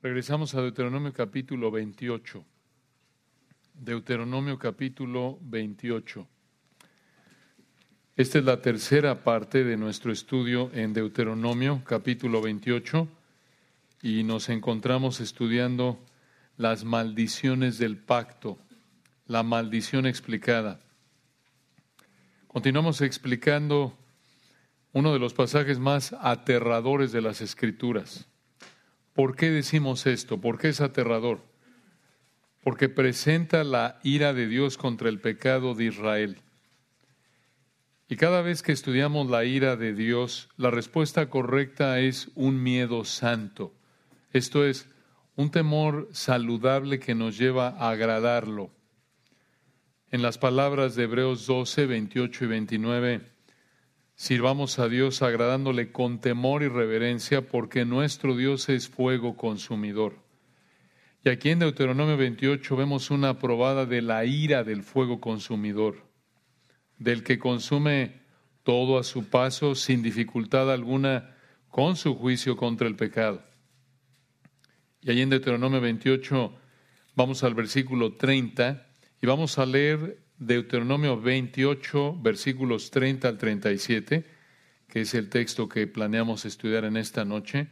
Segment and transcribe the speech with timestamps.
[0.00, 2.44] Regresamos a Deuteronomio capítulo 28.
[3.74, 6.24] Deuteronomio capítulo 28.
[8.14, 13.08] Esta es la tercera parte de nuestro estudio en Deuteronomio capítulo 28
[14.00, 15.98] y nos encontramos estudiando
[16.56, 18.56] las maldiciones del pacto,
[19.26, 20.78] la maldición explicada.
[22.46, 23.98] Continuamos explicando
[24.92, 28.27] uno de los pasajes más aterradores de las Escrituras.
[29.18, 30.40] ¿Por qué decimos esto?
[30.40, 31.40] ¿Por qué es aterrador?
[32.62, 36.40] Porque presenta la ira de Dios contra el pecado de Israel.
[38.08, 43.04] Y cada vez que estudiamos la ira de Dios, la respuesta correcta es un miedo
[43.04, 43.74] santo.
[44.32, 44.88] Esto es,
[45.34, 48.70] un temor saludable que nos lleva a agradarlo.
[50.12, 53.32] En las palabras de Hebreos 12, 28 y 29,
[54.20, 60.16] Sirvamos a Dios agradándole con temor y reverencia, porque nuestro Dios es fuego consumidor.
[61.24, 66.02] Y aquí en Deuteronomio 28 vemos una probada de la ira del fuego consumidor,
[66.98, 68.22] del que consume
[68.64, 71.36] todo a su paso sin dificultad alguna
[71.68, 73.44] con su juicio contra el pecado.
[75.00, 76.56] Y ahí en Deuteronomio 28
[77.14, 78.84] vamos al versículo 30
[79.22, 84.24] y vamos a leer Deuteronomio 28, versículos 30 al 37,
[84.86, 87.68] que es el texto que planeamos estudiar en esta noche.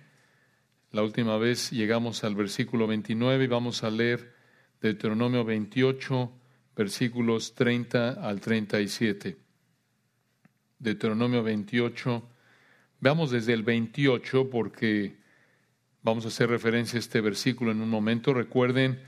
[0.90, 4.34] La última vez llegamos al versículo 29 y vamos a leer
[4.80, 6.32] Deuteronomio 28,
[6.74, 9.36] versículos 30 al 37.
[10.80, 12.28] Deuteronomio 28,
[12.98, 15.20] veamos desde el 28 porque
[16.02, 18.34] vamos a hacer referencia a este versículo en un momento.
[18.34, 19.00] Recuerden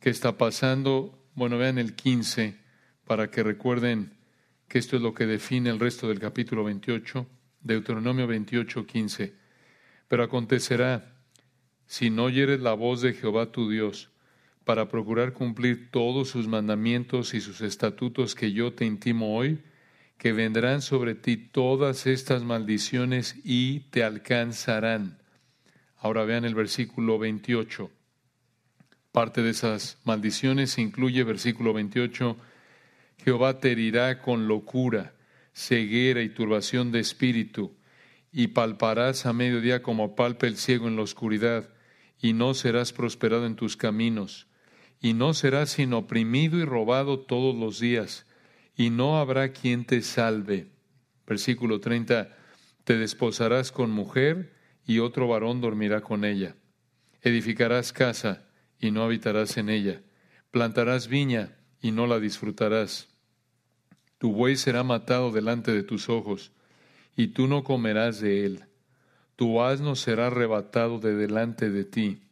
[0.00, 2.65] que está pasando, bueno, vean el 15
[3.06, 4.12] para que recuerden
[4.68, 7.26] que esto es lo que define el resto del capítulo 28,
[7.60, 9.34] Deuteronomio 28, 15.
[10.08, 11.14] Pero acontecerá,
[11.86, 14.10] si no oyeres la voz de Jehová tu Dios,
[14.64, 19.60] para procurar cumplir todos sus mandamientos y sus estatutos que yo te intimo hoy,
[20.18, 25.18] que vendrán sobre ti todas estas maldiciones y te alcanzarán.
[25.96, 27.90] Ahora vean el versículo 28.
[29.12, 32.36] Parte de esas maldiciones incluye versículo 28
[33.24, 35.14] Jehová te herirá con locura,
[35.52, 37.76] ceguera y turbación de espíritu,
[38.32, 41.70] y palparás a mediodía como palpa el ciego en la oscuridad,
[42.20, 44.46] y no serás prosperado en tus caminos,
[45.00, 48.26] y no serás sino oprimido y robado todos los días,
[48.76, 50.70] y no habrá quien te salve.
[51.26, 52.36] Versículo 30.
[52.84, 54.54] Te desposarás con mujer,
[54.86, 56.56] y otro varón dormirá con ella.
[57.22, 58.46] Edificarás casa,
[58.78, 60.02] y no habitarás en ella.
[60.50, 63.06] Plantarás viña, y no la disfrutarás.
[64.18, 66.50] Tu buey será matado delante de tus ojos,
[67.16, 68.64] y tú no comerás de él.
[69.36, 72.22] Tu asno será arrebatado de delante de ti,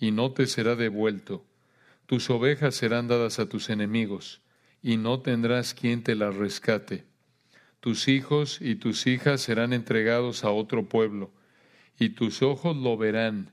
[0.00, 1.44] y no te será devuelto.
[2.06, 4.40] Tus ovejas serán dadas a tus enemigos,
[4.82, 7.04] y no tendrás quien te las rescate.
[7.78, 11.30] Tus hijos y tus hijas serán entregados a otro pueblo,
[12.00, 13.52] y tus ojos lo verán,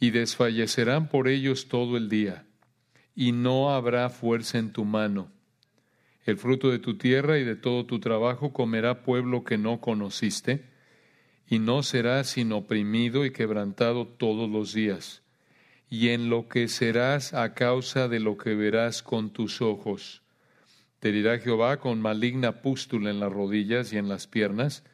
[0.00, 2.46] y desfallecerán por ellos todo el día
[3.14, 5.30] y no habrá fuerza en tu mano.
[6.24, 10.70] El fruto de tu tierra y de todo tu trabajo comerá pueblo que no conociste,
[11.48, 15.22] y no serás sino oprimido y quebrantado todos los días,
[15.90, 20.22] y enloquecerás a causa de lo que verás con tus ojos.
[21.00, 24.84] Te dirá Jehová con maligna pústula en las rodillas y en las piernas,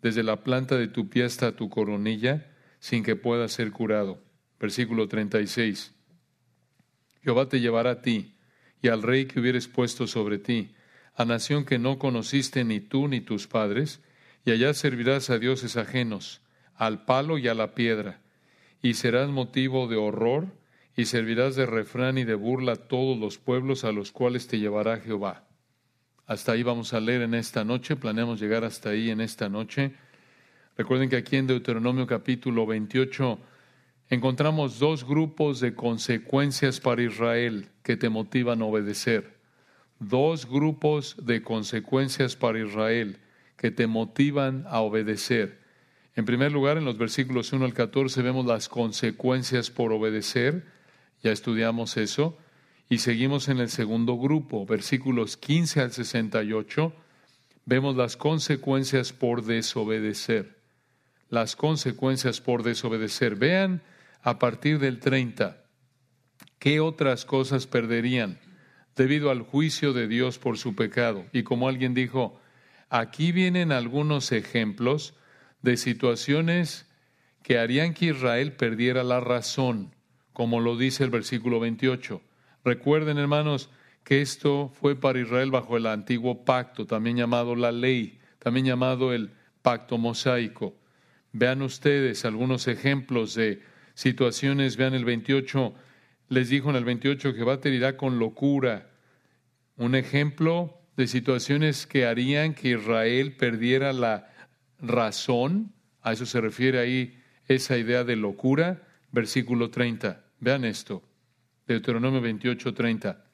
[0.00, 2.50] desde la planta de tu pie hasta tu coronilla,
[2.80, 4.22] sin que pueda ser curado.
[4.58, 5.94] Versículo 36.
[7.28, 8.32] Jehová te llevará a ti
[8.80, 10.70] y al rey que hubieres puesto sobre ti,
[11.14, 14.00] a nación que no conociste ni tú ni tus padres,
[14.46, 16.40] y allá servirás a dioses ajenos,
[16.74, 18.22] al palo y a la piedra,
[18.80, 20.46] y serás motivo de horror,
[20.96, 24.58] y servirás de refrán y de burla a todos los pueblos a los cuales te
[24.58, 25.44] llevará Jehová.
[26.26, 29.92] Hasta ahí vamos a leer en esta noche, planeamos llegar hasta ahí en esta noche.
[30.78, 33.38] Recuerden que aquí en Deuteronomio capítulo 28
[34.10, 39.38] encontramos dos grupos de consecuencias para Israel que te motivan a obedecer.
[39.98, 43.18] Dos grupos de consecuencias para Israel
[43.56, 45.58] que te motivan a obedecer.
[46.14, 50.64] En primer lugar, en los versículos 1 al 14 vemos las consecuencias por obedecer,
[51.22, 52.38] ya estudiamos eso,
[52.88, 56.92] y seguimos en el segundo grupo, versículos 15 al 68,
[57.66, 60.56] vemos las consecuencias por desobedecer.
[61.28, 63.36] Las consecuencias por desobedecer.
[63.36, 63.82] Vean
[64.22, 65.64] a partir del 30.
[66.58, 68.38] ¿Qué otras cosas perderían
[68.96, 71.24] debido al juicio de Dios por su pecado?
[71.32, 72.40] Y como alguien dijo,
[72.88, 75.14] aquí vienen algunos ejemplos
[75.62, 76.86] de situaciones
[77.42, 79.94] que harían que Israel perdiera la razón
[80.38, 82.22] como lo dice el versículo 28.
[82.64, 83.70] Recuerden, hermanos,
[84.04, 89.12] que esto fue para Israel bajo el antiguo pacto, también llamado la ley, también llamado
[89.12, 89.32] el
[89.62, 90.76] pacto mosaico.
[91.32, 93.64] Vean ustedes algunos ejemplos de
[93.98, 95.74] situaciones, vean el 28,
[96.28, 98.92] les dijo en el 28, Jehová te dirá con locura.
[99.76, 104.32] Un ejemplo de situaciones que harían que Israel perdiera la
[104.78, 110.24] razón, a eso se refiere ahí esa idea de locura, versículo 30.
[110.38, 111.02] Vean esto,
[111.66, 113.24] Deuteronomio 28, 30.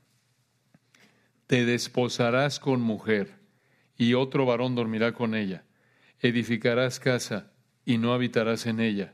[1.47, 3.35] Te desposarás con mujer,
[3.99, 5.65] y otro varón dormirá con ella.
[6.21, 7.53] Edificarás casa,
[7.85, 9.13] y no habitarás en ella.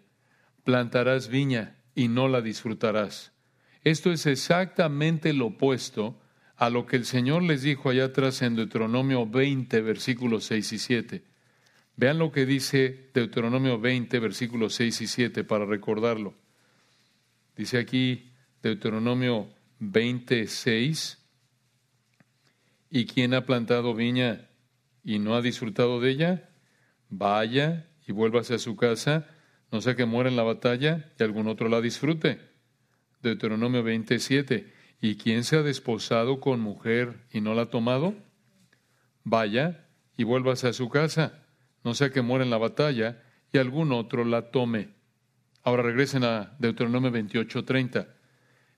[0.65, 3.33] Plantarás viña, y no la disfrutarás.
[3.83, 6.21] Esto es exactamente lo opuesto
[6.57, 10.79] a lo que el Señor les dijo allá atrás en Deuteronomio 20, versículos 6 y
[10.79, 11.25] 7.
[11.97, 16.35] Vean lo que dice Deuteronomio 20, versículos 6 y 7 para recordarlo.
[17.57, 18.33] Dice aquí
[18.63, 19.49] Deuteronomio
[19.81, 21.19] 26,
[22.91, 24.49] ¿y quién ha plantado viña
[25.03, 26.51] y no ha disfrutado de ella?
[27.09, 29.27] Vaya y vuélvase a su casa,
[29.73, 32.41] no sea que muera en la batalla y algún otro la disfrute.
[33.23, 38.15] Deuteronomio 27, ¿y quién se ha desposado con mujer y no la ha tomado?
[39.25, 39.87] Vaya
[40.17, 41.45] y vuélvase a su casa,
[41.85, 43.23] no sea que muera en la batalla
[43.53, 44.89] y algún otro la tome.
[45.63, 48.09] Ahora regresen a Deuteronomio 28, 30.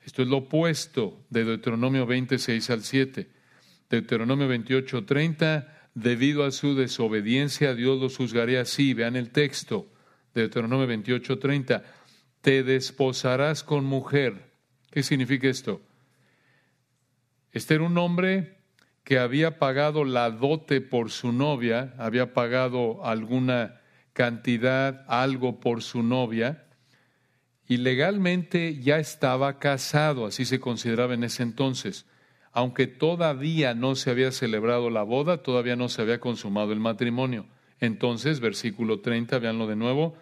[0.04, 3.30] Esto es lo opuesto de Deuteronomio 26 al 7.
[3.88, 8.94] Deuteronomio 28, 30, debido a su desobediencia, Dios los juzgaría así.
[8.94, 9.91] Vean el texto.
[10.34, 11.82] Deuteronomio 28, 30.
[12.40, 14.52] Te desposarás con mujer.
[14.90, 15.81] ¿Qué significa esto?
[17.52, 18.58] Este era un hombre
[19.05, 23.81] que había pagado la dote por su novia, había pagado alguna
[24.12, 26.67] cantidad, algo por su novia,
[27.67, 32.06] y legalmente ya estaba casado, así se consideraba en ese entonces.
[32.52, 37.46] Aunque todavía no se había celebrado la boda, todavía no se había consumado el matrimonio.
[37.82, 40.14] Entonces, versículo 30, véanlo de nuevo,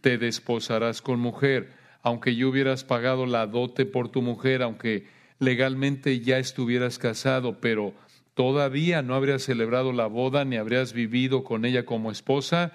[0.00, 5.06] te desposarás con mujer, aunque yo hubieras pagado la dote por tu mujer, aunque
[5.38, 7.92] legalmente ya estuvieras casado, pero
[8.32, 12.72] todavía no habrías celebrado la boda ni habrías vivido con ella como esposa.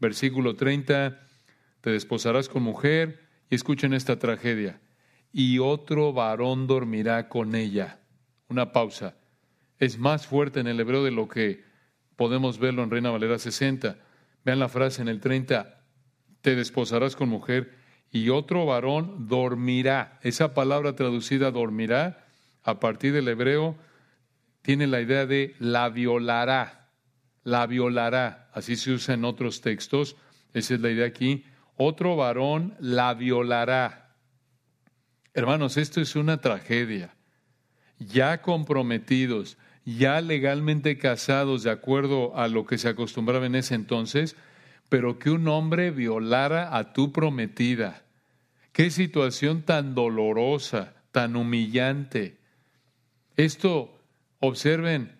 [0.00, 1.18] Versículo 30,
[1.80, 4.82] te desposarás con mujer, y escuchen esta tragedia.
[5.32, 8.00] Y otro varón dormirá con ella.
[8.50, 9.16] Una pausa.
[9.78, 11.71] Es más fuerte en el hebreo de lo que
[12.22, 13.96] podemos verlo en Reina Valera 60.
[14.44, 15.80] Vean la frase en el 30.
[16.40, 17.74] Te desposarás con mujer
[18.12, 20.20] y otro varón dormirá.
[20.22, 22.24] Esa palabra traducida dormirá,
[22.62, 23.74] a partir del hebreo,
[24.62, 26.90] tiene la idea de la violará.
[27.42, 28.50] La violará.
[28.52, 30.14] Así se usa en otros textos.
[30.54, 31.44] Esa es la idea aquí
[31.76, 34.14] otro varón la violará.
[35.34, 37.16] Hermanos, esto es una tragedia.
[37.98, 44.36] Ya comprometidos, ya legalmente casados de acuerdo a lo que se acostumbraba en ese entonces,
[44.88, 48.02] pero que un hombre violara a tu prometida.
[48.72, 52.38] Qué situación tan dolorosa, tan humillante.
[53.36, 53.98] Esto,
[54.40, 55.18] observen,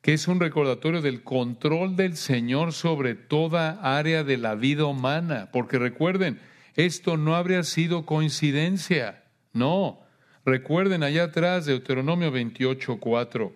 [0.00, 5.48] que es un recordatorio del control del Señor sobre toda área de la vida humana,
[5.52, 6.40] porque recuerden,
[6.76, 10.00] esto no habría sido coincidencia, no.
[10.44, 13.52] Recuerden allá atrás Deuteronomio 28.4,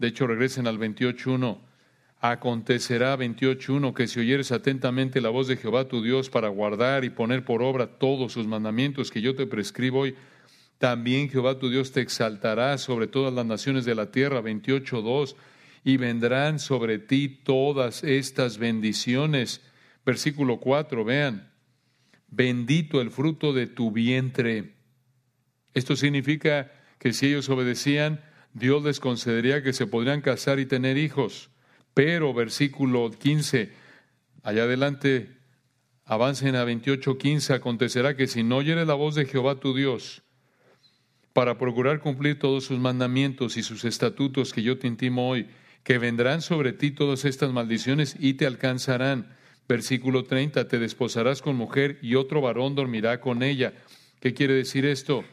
[0.00, 1.58] de hecho regresen al 28.1,
[2.20, 7.10] acontecerá 28.1 que si oyeres atentamente la voz de Jehová tu Dios para guardar y
[7.10, 10.14] poner por obra todos sus mandamientos que yo te prescribo hoy,
[10.78, 15.36] también Jehová tu Dios te exaltará sobre todas las naciones de la tierra, 28.2,
[15.84, 19.60] y vendrán sobre ti todas estas bendiciones.
[20.06, 21.52] Versículo 4, vean,
[22.28, 24.76] bendito el fruto de tu vientre.
[25.74, 30.98] Esto significa que si ellos obedecían, Dios les concedería que se podrían casar y tener
[30.98, 31.50] hijos.
[31.94, 33.72] Pero, versículo 15,
[34.42, 35.30] allá adelante,
[36.04, 40.22] avancen a 28.15, acontecerá que si no oyere la voz de Jehová tu Dios,
[41.32, 45.46] para procurar cumplir todos sus mandamientos y sus estatutos que yo te intimo hoy,
[45.84, 49.36] que vendrán sobre ti todas estas maldiciones y te alcanzarán.
[49.68, 53.72] Versículo 30, te desposarás con mujer y otro varón dormirá con ella.
[54.20, 55.24] ¿Qué quiere decir esto?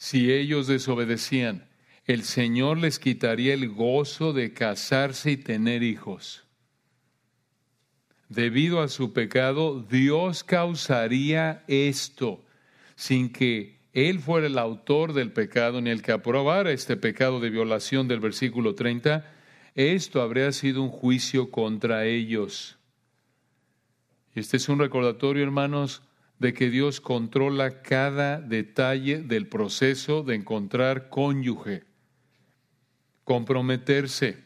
[0.00, 1.68] Si ellos desobedecían,
[2.06, 6.42] el Señor les quitaría el gozo de casarse y tener hijos.
[8.30, 12.42] Debido a su pecado, Dios causaría esto
[12.96, 17.50] sin que él fuera el autor del pecado ni el que aprobara este pecado de
[17.50, 19.30] violación del versículo 30,
[19.74, 22.78] esto habría sido un juicio contra ellos.
[24.34, 26.00] Este es un recordatorio, hermanos,
[26.40, 31.84] de que Dios controla cada detalle del proceso de encontrar cónyuge,
[33.24, 34.42] comprometerse,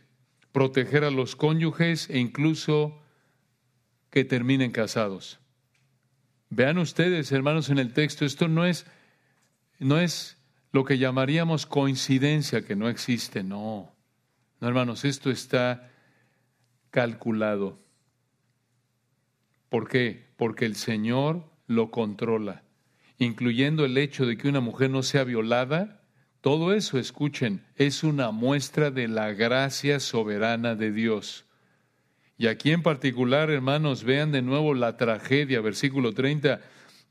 [0.51, 3.01] proteger a los cónyuges e incluso
[4.11, 5.39] que terminen casados.
[6.51, 8.87] Vean ustedes, hermanos, en el texto, esto no es,
[9.79, 10.37] no es
[10.73, 13.95] lo que llamaríamos coincidencia, que no existe, no.
[14.61, 15.93] No, hermanos, esto está
[16.91, 17.79] calculado.
[19.69, 20.27] ¿Por qué?
[20.37, 22.63] Porque el Señor lo controla,
[23.19, 26.03] incluyendo el hecho de que una mujer no sea violada.
[26.41, 31.47] Todo eso, escuchen, es una muestra de la gracia soberana de Dios.
[32.37, 36.61] Y aquí en particular, hermanos, vean de nuevo la tragedia, versículo 30,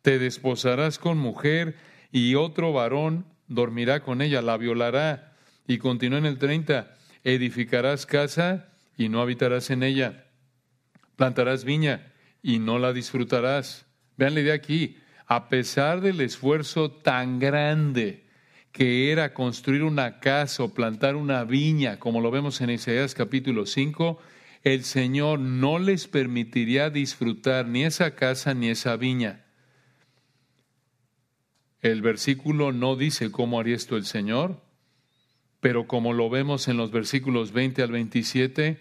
[0.01, 1.75] te desposarás con mujer
[2.11, 5.35] y otro varón dormirá con ella, la violará.
[5.65, 6.93] Y continúa en el 30,
[7.23, 8.67] edificarás casa
[8.97, 10.25] y no habitarás en ella,
[11.15, 13.85] plantarás viña y no la disfrutarás.
[14.17, 18.23] Vean la idea aquí, a pesar del esfuerzo tan grande
[18.71, 23.65] que era construir una casa o plantar una viña, como lo vemos en Isaías capítulo
[23.65, 24.19] 5,
[24.63, 29.45] el Señor no les permitiría disfrutar ni esa casa ni esa viña.
[31.81, 34.61] El versículo no dice cómo haría esto el Señor,
[35.59, 38.79] pero como lo vemos en los versículos 20 al 27,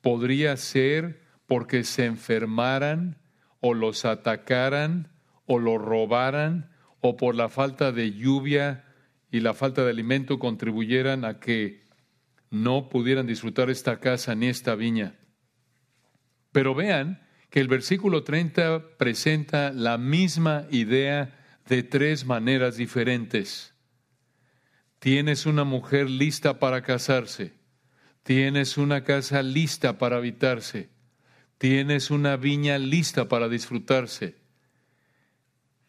[0.00, 3.18] podría ser porque se enfermaran
[3.66, 5.08] o los atacaran
[5.46, 6.68] o los robaran
[7.00, 8.84] o por la falta de lluvia
[9.30, 11.82] y la falta de alimento contribuyeran a que
[12.50, 15.14] no pudieran disfrutar esta casa ni esta viña.
[16.52, 21.34] Pero vean que el versículo 30 presenta la misma idea
[21.66, 23.74] de tres maneras diferentes.
[24.98, 27.54] Tienes una mujer lista para casarse,
[28.24, 30.90] tienes una casa lista para habitarse,
[31.58, 34.36] tienes una viña lista para disfrutarse.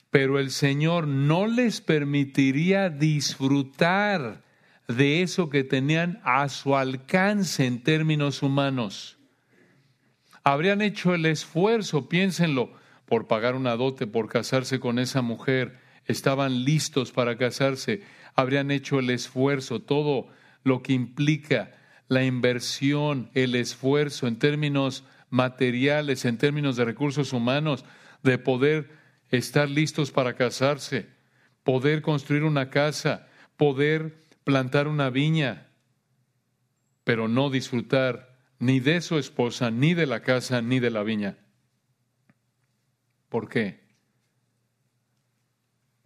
[0.10, 4.43] Pero el Señor no les permitiría disfrutar
[4.88, 9.17] de eso que tenían a su alcance en términos humanos.
[10.43, 12.72] Habrían hecho el esfuerzo, piénsenlo,
[13.05, 18.03] por pagar una dote, por casarse con esa mujer, estaban listos para casarse,
[18.36, 20.27] habrían hecho el esfuerzo, todo
[20.63, 21.72] lo que implica
[22.07, 27.86] la inversión, el esfuerzo en términos materiales, en términos de recursos humanos,
[28.24, 28.89] de poder
[29.29, 31.10] estar listos para casarse,
[31.63, 33.27] poder construir una casa,
[33.58, 35.67] poder plantar una viña,
[37.03, 41.38] pero no disfrutar ni de su esposa, ni de la casa, ni de la viña.
[43.29, 43.84] ¿Por qué?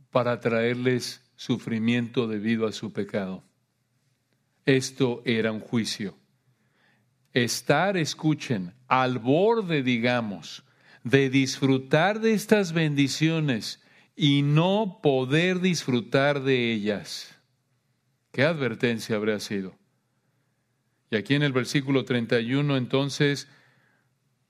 [0.10, 3.44] Para traerles sufrimiento debido a su pecado.
[4.66, 6.18] Esto era un juicio.
[7.34, 10.64] Estar, escuchen, al borde, digamos,
[11.04, 13.82] de disfrutar de estas bendiciones
[14.16, 17.38] y no poder disfrutar de ellas.
[18.32, 19.78] ¿Qué advertencia habría sido?
[21.12, 23.48] Y aquí en el versículo 31, entonces,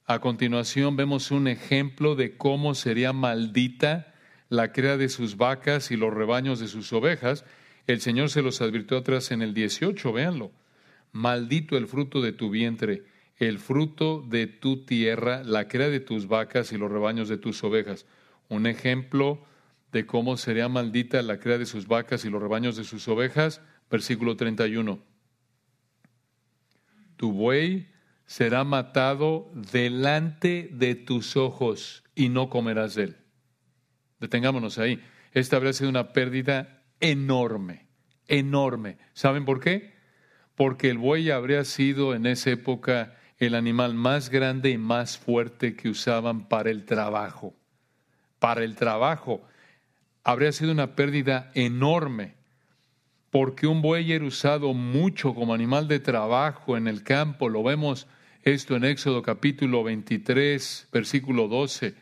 [0.05, 4.13] a continuación vemos un ejemplo de cómo sería maldita
[4.49, 7.45] la cría de sus vacas y los rebaños de sus ovejas.
[7.87, 10.51] El Señor se los advirtió atrás en el 18, véanlo.
[11.11, 13.03] Maldito el fruto de tu vientre,
[13.39, 17.63] el fruto de tu tierra, la cría de tus vacas y los rebaños de tus
[17.63, 18.05] ovejas.
[18.47, 19.43] Un ejemplo
[19.91, 23.61] de cómo sería maldita la cría de sus vacas y los rebaños de sus ovejas,
[23.89, 25.09] versículo 31
[27.19, 27.89] tu buey
[28.25, 33.17] será matado delante de tus ojos y no comerás de él.
[34.21, 35.03] Detengámonos ahí.
[35.33, 37.89] Esta habría sido una pérdida enorme,
[38.25, 38.99] enorme.
[39.11, 39.95] ¿Saben por qué?
[40.55, 45.75] Porque el buey habría sido en esa época el animal más grande y más fuerte
[45.75, 47.55] que usaban para el trabajo.
[48.37, 49.41] Para el trabajo
[50.23, 52.35] habría sido una pérdida enorme
[53.31, 57.47] porque un buey era usado mucho como animal de trabajo en el campo.
[57.47, 58.07] Lo vemos
[58.43, 61.95] esto en Éxodo capítulo 23, versículo 12,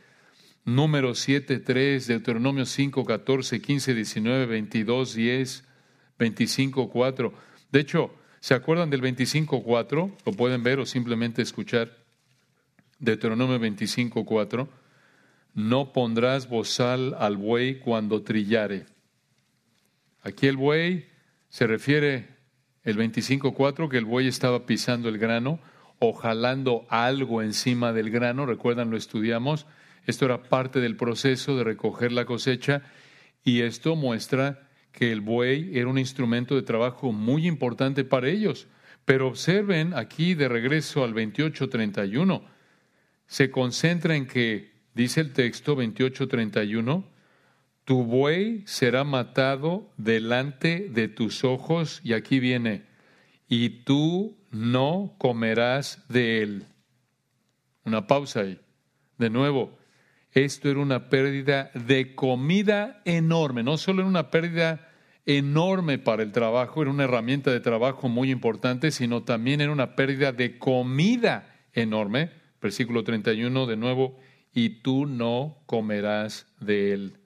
[0.66, 5.66] número 7, 3, Deuteronomio 5, 14, 15, 19, 22, 10,
[6.18, 7.34] 25, 4.
[7.72, 10.18] De hecho, ¿se acuerdan del 25, 4?
[10.26, 11.98] Lo pueden ver o simplemente escuchar.
[13.00, 14.70] Deuteronomio 25, 4.
[15.54, 18.86] No pondrás bozal al buey cuando trillare.
[20.22, 21.08] Aquí el buey
[21.50, 22.38] se refiere
[22.84, 25.60] el 25.4 que el buey estaba pisando el grano
[26.00, 29.66] o jalando algo encima del grano, recuerdan, lo estudiamos,
[30.06, 32.84] esto era parte del proceso de recoger la cosecha
[33.44, 34.67] y esto muestra
[34.98, 38.66] que el buey era un instrumento de trabajo muy importante para ellos.
[39.06, 42.42] Pero observen aquí de regreso al 28.31,
[43.28, 47.04] se concentra en que Dice el texto 28:31,
[47.84, 52.82] tu buey será matado delante de tus ojos, y aquí viene,
[53.48, 56.66] y tú no comerás de él.
[57.84, 58.60] Una pausa ahí.
[59.20, 59.78] De nuevo,
[60.32, 64.87] esto era una pérdida de comida enorme, no solo era una pérdida
[65.28, 69.96] enorme para el trabajo, era una herramienta de trabajo muy importante, sino también era una
[69.96, 72.32] pérdida de comida enorme.
[72.62, 74.18] Versículo 31 de nuevo,
[74.54, 77.18] y tú no comerás de él.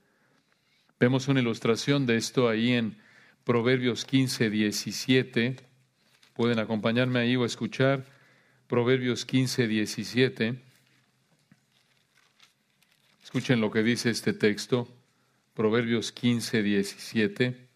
[0.99, 2.97] Vemos una ilustración de esto ahí en
[3.43, 5.55] Proverbios 15, 17.
[6.33, 8.05] Pueden acompañarme ahí o escuchar
[8.67, 10.59] Proverbios 15, 17.
[13.23, 14.87] Escuchen lo que dice este texto,
[15.53, 17.70] Proverbios 15, 17.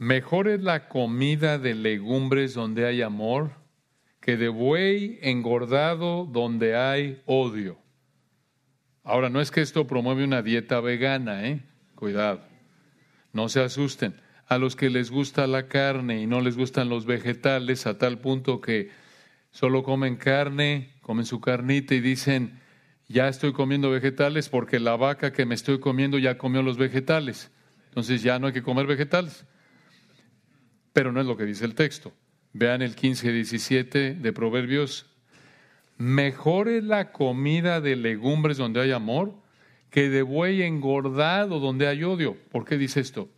[0.00, 3.50] Mejor es la comida de legumbres donde hay amor
[4.22, 7.76] que de buey engordado donde hay odio.
[9.04, 11.60] Ahora, no es que esto promueve una dieta vegana, ¿eh?
[11.96, 12.40] Cuidado.
[13.34, 14.14] No se asusten.
[14.46, 18.20] A los que les gusta la carne y no les gustan los vegetales, a tal
[18.20, 18.88] punto que
[19.50, 22.58] solo comen carne, comen su carnita y dicen,
[23.06, 27.50] ya estoy comiendo vegetales porque la vaca que me estoy comiendo ya comió los vegetales.
[27.88, 29.44] Entonces ya no hay que comer vegetales
[30.92, 32.12] pero no es lo que dice el texto.
[32.52, 35.06] Vean el 15-17 de Proverbios.
[35.98, 39.34] Mejor es la comida de legumbres donde hay amor
[39.90, 42.36] que de buey engordado donde hay odio.
[42.50, 43.28] ¿Por qué dice esto?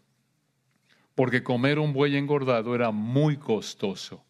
[1.14, 4.24] Porque comer un buey engordado era muy costoso.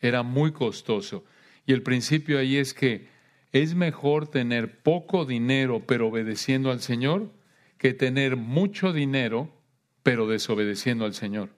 [0.00, 1.24] Era muy costoso.
[1.66, 3.08] Y el principio ahí es que
[3.52, 7.30] es mejor tener poco dinero pero obedeciendo al Señor
[7.78, 9.50] que tener mucho dinero
[10.02, 11.50] pero desobedeciendo al Señor.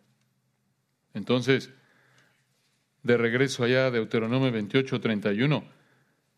[1.14, 1.70] Entonces,
[3.02, 5.64] de regreso allá, Deuteronomio 28, 31,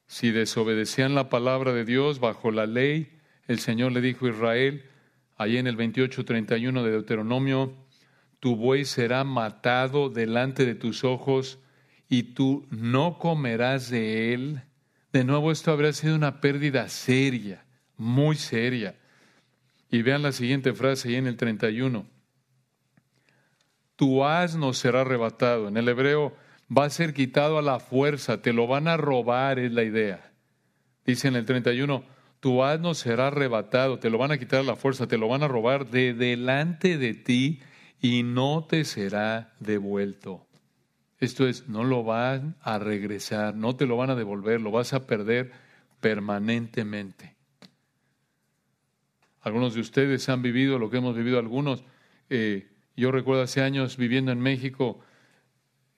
[0.06, 4.84] si desobedecían la palabra de Dios bajo la ley, el Señor le dijo a Israel,
[5.36, 7.74] allí en el 28, 31 de Deuteronomio,
[8.40, 11.58] tu buey será matado delante de tus ojos
[12.08, 14.62] y tú no comerás de él.
[15.12, 17.64] De nuevo, esto habría sido una pérdida seria,
[17.96, 18.96] muy seria.
[19.90, 22.13] Y vean la siguiente frase ahí en el 31
[23.96, 25.68] tu asno será arrebatado.
[25.68, 26.34] En el hebreo
[26.76, 30.32] va a ser quitado a la fuerza, te lo van a robar, es la idea.
[31.04, 32.04] Dice en el 31,
[32.40, 35.42] tu asno será arrebatado, te lo van a quitar a la fuerza, te lo van
[35.42, 37.60] a robar de delante de ti
[38.00, 40.46] y no te será devuelto.
[41.18, 44.92] Esto es, no lo van a regresar, no te lo van a devolver, lo vas
[44.92, 45.52] a perder
[46.00, 47.34] permanentemente.
[49.40, 51.84] Algunos de ustedes han vivido lo que hemos vivido algunos.
[52.28, 55.00] Eh, yo recuerdo hace años viviendo en México,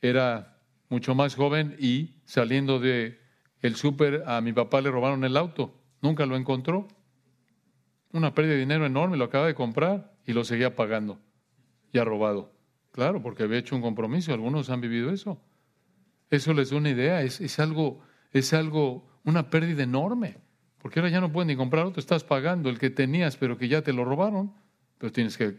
[0.00, 3.20] era mucho más joven y saliendo de
[3.60, 5.74] el súper a mi papá le robaron el auto.
[6.00, 6.88] Nunca lo encontró.
[8.12, 11.20] Una pérdida de dinero enorme, lo acaba de comprar y lo seguía pagando.
[11.92, 12.52] Ya robado.
[12.92, 14.32] Claro, porque había hecho un compromiso.
[14.32, 15.40] Algunos han vivido eso.
[16.30, 17.22] Eso les da una idea.
[17.22, 18.00] Es, es algo,
[18.32, 20.38] es algo, una pérdida enorme.
[20.78, 22.00] Porque ahora ya no puedes ni comprar otro.
[22.00, 24.54] Estás pagando el que tenías, pero que ya te lo robaron.
[24.98, 25.56] Pero tienes que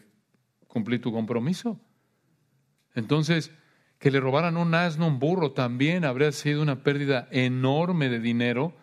[0.67, 1.79] cumplir tu compromiso.
[2.95, 3.51] Entonces,
[3.99, 8.75] que le robaran un asno, un burro, también habría sido una pérdida enorme de dinero,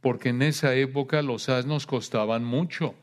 [0.00, 2.94] porque en esa época los asnos costaban mucho,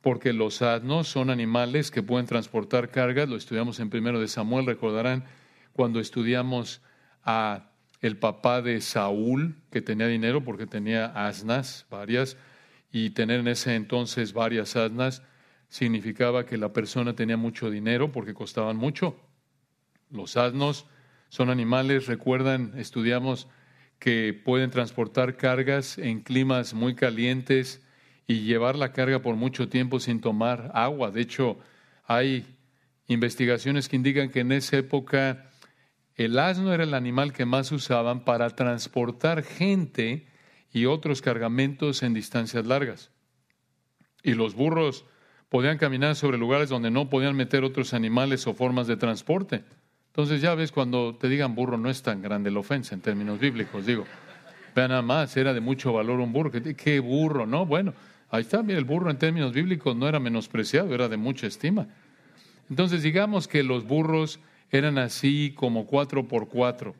[0.00, 4.66] porque los asnos son animales que pueden transportar cargas, lo estudiamos en primero de Samuel,
[4.66, 5.24] recordarán
[5.72, 6.82] cuando estudiamos
[7.22, 7.70] a
[8.00, 12.36] el papá de Saúl, que tenía dinero porque tenía asnas varias,
[12.92, 15.22] y tener en ese entonces varias asnas,
[15.68, 19.16] significaba que la persona tenía mucho dinero porque costaban mucho.
[20.10, 20.86] Los asnos
[21.28, 23.48] son animales, recuerdan, estudiamos
[23.98, 27.82] que pueden transportar cargas en climas muy calientes
[28.26, 31.10] y llevar la carga por mucho tiempo sin tomar agua.
[31.10, 31.58] De hecho,
[32.04, 32.46] hay
[33.06, 35.50] investigaciones que indican que en esa época
[36.16, 40.28] el asno era el animal que más usaban para transportar gente
[40.72, 43.10] y otros cargamentos en distancias largas.
[44.22, 45.04] Y los burros
[45.54, 49.62] podían caminar sobre lugares donde no podían meter otros animales o formas de transporte.
[50.08, 53.38] Entonces ya ves, cuando te digan burro no es tan grande la ofensa en términos
[53.38, 54.04] bíblicos, digo.
[54.74, 56.50] Vean nada más, era de mucho valor un burro.
[56.50, 57.46] ¿Qué burro?
[57.46, 57.94] No, bueno,
[58.30, 61.86] ahí está, mira, el burro en términos bíblicos no era menospreciado, era de mucha estima.
[62.68, 64.40] Entonces digamos que los burros
[64.72, 66.96] eran así como cuatro por cuatro,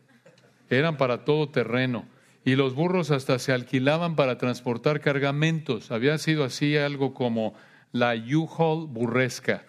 [0.70, 2.04] eran para todo terreno.
[2.44, 5.90] Y los burros hasta se alquilaban para transportar cargamentos.
[5.90, 7.54] Había sido así algo como
[7.94, 9.62] la U-Haul burresca,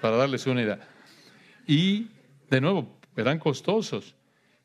[0.00, 0.80] para darles una idea.
[1.64, 2.08] Y,
[2.50, 4.16] de nuevo, eran costosos.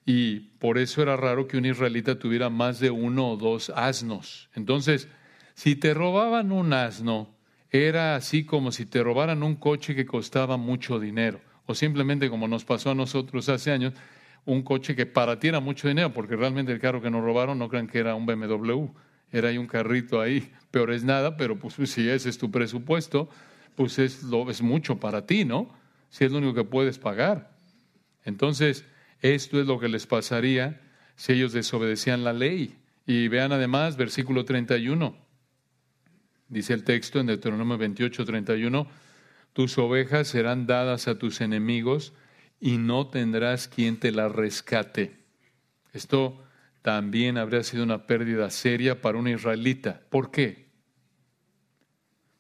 [0.04, 4.50] Y por eso era raro que un israelita tuviera más de uno o dos asnos.
[4.56, 5.08] Entonces,
[5.54, 7.30] si te robaban un asno,
[7.70, 11.40] era así como si te robaran un coche que costaba mucho dinero.
[11.68, 13.94] O simplemente como nos pasó a nosotros hace años,
[14.46, 17.60] un coche que para ti era mucho dinero, porque realmente el carro que nos robaron
[17.60, 18.88] no crean que era un BMW,
[19.32, 23.30] era un carrito ahí, peor es nada, pero pues si ese es tu presupuesto,
[23.76, 25.74] pues es, lo, es mucho para ti, ¿no?
[26.10, 27.52] Si es lo único que puedes pagar.
[28.26, 28.86] Entonces,
[29.22, 30.82] esto es lo que les pasaría
[31.16, 32.76] si ellos desobedecían la ley.
[33.06, 35.16] Y vean además versículo 31.
[36.48, 38.88] Dice el texto en Deuteronomio 28, 31,
[39.54, 42.14] tus ovejas serán dadas a tus enemigos
[42.60, 45.18] y no tendrás quien te la rescate.
[45.94, 46.44] Esto
[46.90, 50.02] también habría sido una pérdida seria para un israelita.
[50.10, 50.72] ¿Por qué?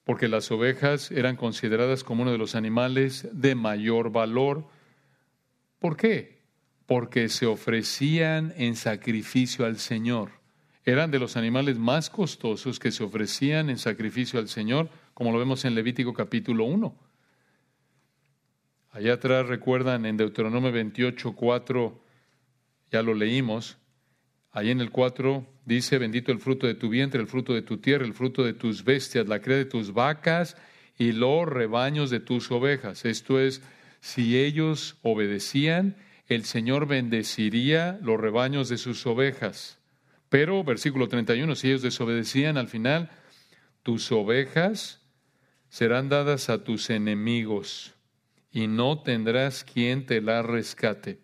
[0.03, 4.65] Porque las ovejas eran consideradas como uno de los animales de mayor valor.
[5.77, 6.41] ¿Por qué?
[6.88, 10.31] Porque se ofrecían en sacrificio al Señor.
[10.83, 15.38] Eran de los animales más costosos que se ofrecían en sacrificio al Señor, como lo
[15.38, 16.97] vemos en Levítico capítulo 1.
[18.93, 22.03] Allá atrás recuerdan en Deuteronomio 28, 4,
[22.91, 23.77] ya lo leímos,
[24.51, 27.77] ahí en el 4 dice, bendito el fruto de tu vientre, el fruto de tu
[27.77, 30.57] tierra, el fruto de tus bestias, la cría de tus vacas
[30.97, 33.05] y los rebaños de tus ovejas.
[33.05, 33.62] Esto es,
[34.01, 35.95] si ellos obedecían,
[36.27, 39.79] el Señor bendeciría los rebaños de sus ovejas.
[40.29, 43.09] Pero, versículo 31, si ellos desobedecían al final,
[43.81, 45.01] tus ovejas
[45.69, 47.95] serán dadas a tus enemigos
[48.51, 51.19] y no tendrás quien te la rescate.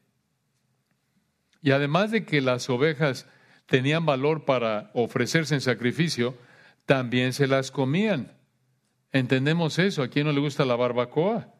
[1.66, 3.28] Y además de que las ovejas
[3.66, 6.38] tenían valor para ofrecerse en sacrificio,
[6.86, 8.38] también se las comían.
[9.12, 10.04] Entendemos eso.
[10.04, 11.54] ¿A quién no le gusta la barbacoa?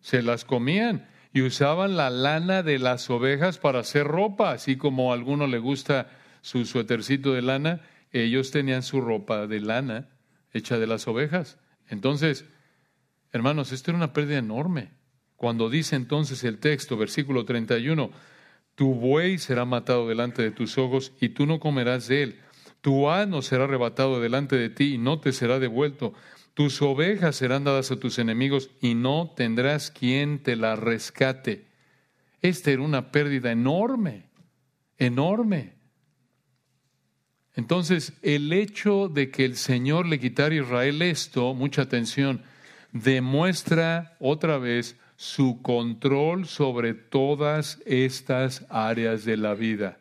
[0.00, 5.10] Se las comían y usaban la lana de las ovejas para hacer ropa, así como
[5.10, 6.08] a alguno le gusta
[6.40, 7.80] su suétercito de lana,
[8.12, 10.08] ellos tenían su ropa de lana
[10.52, 11.58] hecha de las ovejas.
[11.88, 12.46] Entonces,
[13.32, 14.90] Hermanos, esto era una pérdida enorme.
[15.36, 18.10] Cuando dice entonces el texto, versículo 31,
[18.82, 22.40] tu buey será matado delante de tus ojos y tú no comerás de él.
[22.80, 26.14] Tu ano será arrebatado delante de ti y no te será devuelto.
[26.54, 31.68] Tus ovejas serán dadas a tus enemigos y no tendrás quien te la rescate.
[32.40, 34.24] Esta era una pérdida enorme,
[34.98, 35.74] enorme.
[37.54, 42.42] Entonces, el hecho de que el Señor le quitara a Israel esto, mucha atención,
[42.90, 49.98] demuestra otra vez su control sobre todas estas áreas de la vida.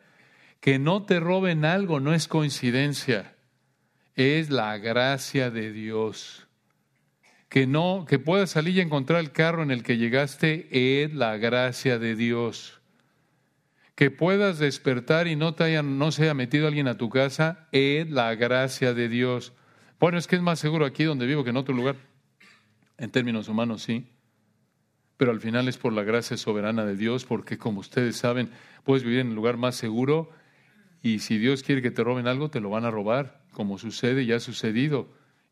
[0.62, 3.36] Que no te roben algo no es coincidencia,
[4.16, 6.48] es la gracia de Dios.
[7.50, 11.38] Que no, que puedas salir y encontrar el carro en el que llegaste es la
[11.38, 12.82] gracia de Dios.
[13.94, 17.68] Que puedas despertar y no te haya, no se haya metido alguien a tu casa
[17.72, 19.54] es la gracia de Dios.
[20.00, 21.96] Bueno, es que es más seguro aquí donde vivo que en otro lugar.
[22.98, 24.11] En términos humanos, sí.
[25.22, 28.50] Pero al final es por la gracia soberana de Dios, porque como ustedes saben,
[28.84, 30.32] puedes vivir en el lugar más seguro
[31.04, 34.24] y si Dios quiere que te roben algo, te lo van a robar, como sucede
[34.24, 35.10] y ha sucedido.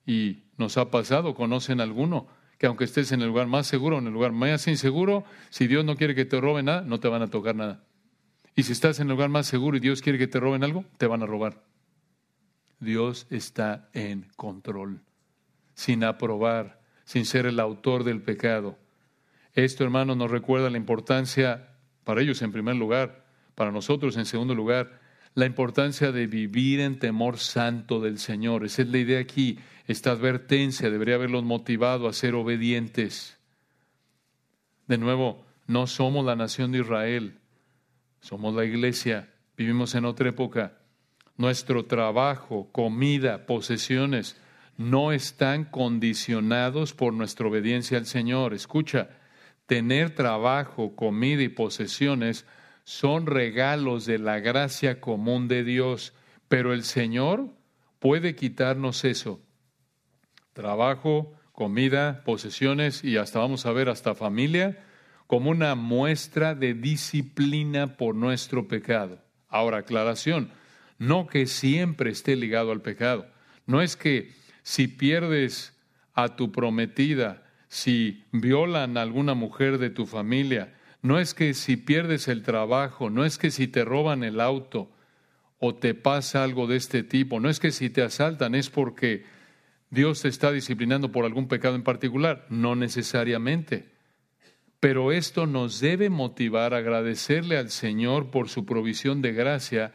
[0.08, 2.26] Y nos ha pasado, conocen alguno,
[2.58, 5.86] que aunque estés en el lugar más seguro, en el lugar más inseguro, si Dios
[5.86, 7.84] no quiere que te roben nada, no te van a tocar nada.
[8.56, 10.84] Y si estás en el lugar más seguro y Dios quiere que te roben algo,
[10.98, 11.64] te van a robar.
[12.80, 15.04] Dios está en control,
[15.76, 18.78] sin aprobar sin ser el autor del pecado.
[19.66, 24.56] Esto, hermano, nos recuerda la importancia, para ellos en primer lugar, para nosotros en segundo
[24.56, 25.02] lugar,
[25.36, 28.64] la importancia de vivir en temor santo del Señor.
[28.64, 29.60] Esa es la idea aquí.
[29.86, 33.38] Esta advertencia debería haberlos motivado a ser obedientes.
[34.88, 37.40] De nuevo, no somos la nación de Israel,
[38.22, 40.78] somos la iglesia, vivimos en otra época.
[41.36, 44.40] Nuestro trabajo, comida, posesiones,
[44.78, 48.54] no están condicionados por nuestra obediencia al Señor.
[48.54, 49.19] Escucha,
[49.70, 52.48] tener trabajo, comida y posesiones
[52.86, 56.12] son regalos de la gracia común de Dios,
[56.48, 57.52] pero el Señor
[58.00, 59.40] puede quitarnos eso.
[60.54, 64.84] Trabajo, comida, posesiones y hasta vamos a ver hasta familia
[65.28, 69.24] como una muestra de disciplina por nuestro pecado.
[69.50, 70.50] Ahora, aclaración,
[70.98, 73.28] no que siempre esté ligado al pecado.
[73.68, 75.78] No es que si pierdes
[76.16, 81.78] a tu prometida, si violan a alguna mujer de tu familia, no es que si
[81.78, 84.92] pierdes el trabajo, no es que si te roban el auto
[85.60, 89.24] o te pasa algo de este tipo, no es que si te asaltan, es porque
[89.92, 93.90] Dios te está disciplinando por algún pecado en particular, no necesariamente.
[94.80, 99.94] Pero esto nos debe motivar a agradecerle al Señor por su provisión de gracia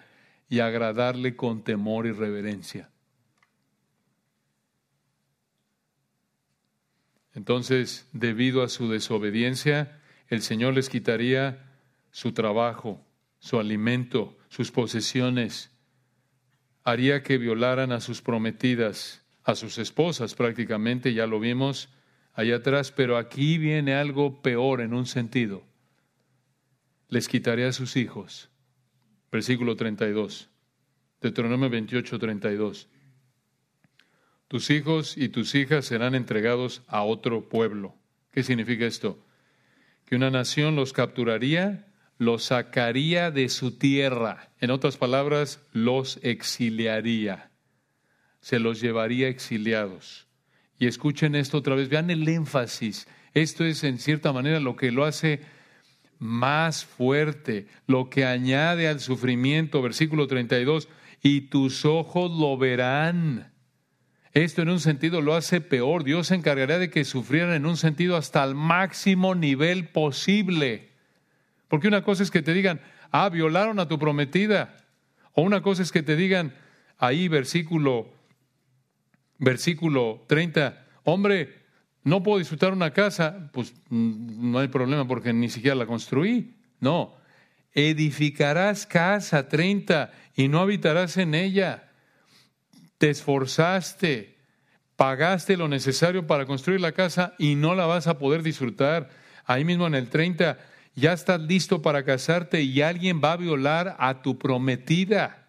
[0.49, 2.91] y agradarle con temor y reverencia.
[7.35, 11.71] Entonces, debido a su desobediencia, el Señor les quitaría
[12.11, 13.05] su trabajo,
[13.39, 15.71] su alimento, sus posesiones,
[16.85, 21.89] haría que violaran a sus prometidas, a sus esposas prácticamente, ya lo vimos
[22.35, 25.65] allá atrás, pero aquí viene algo peor en un sentido.
[27.09, 28.51] Les quitaré a sus hijos.
[29.31, 30.51] Versículo 32.
[31.21, 32.89] Deuteronomio 28, 32.
[34.49, 37.95] Tus hijos y tus hijas serán entregados a otro pueblo.
[38.31, 39.19] ¿Qué significa esto?
[40.07, 41.87] Que una nación los capturaría
[42.19, 44.51] los sacaría de su tierra.
[44.61, 47.51] En otras palabras, los exiliaría.
[48.41, 50.27] Se los llevaría exiliados.
[50.79, 53.09] Y escuchen esto otra vez, vean el énfasis.
[53.33, 55.41] Esto es en cierta manera lo que lo hace
[56.19, 60.89] más fuerte, lo que añade al sufrimiento, versículo 32,
[61.23, 63.53] y tus ojos lo verán.
[64.35, 66.03] Esto en un sentido lo hace peor.
[66.03, 70.91] Dios se encargará de que sufrieran en un sentido hasta el máximo nivel posible.
[71.69, 72.81] Porque una cosa es que te digan,
[73.13, 74.77] ah, violaron a tu prometida.
[75.35, 76.53] O una cosa es que te digan,
[76.99, 78.13] ahí versículo,
[79.39, 81.63] versículo 30, hombre,
[82.03, 86.57] no puedo disfrutar una casa, pues mm, no hay problema porque ni siquiera la construí.
[86.81, 87.15] No,
[87.73, 91.93] edificarás casa 30 y no habitarás en ella.
[92.99, 94.37] Te esforzaste,
[94.97, 99.11] pagaste lo necesario para construir la casa y no la vas a poder disfrutar.
[99.45, 100.59] Ahí mismo en el 30
[100.95, 105.45] ya estás listo para casarte y alguien va a violar a tu prometida.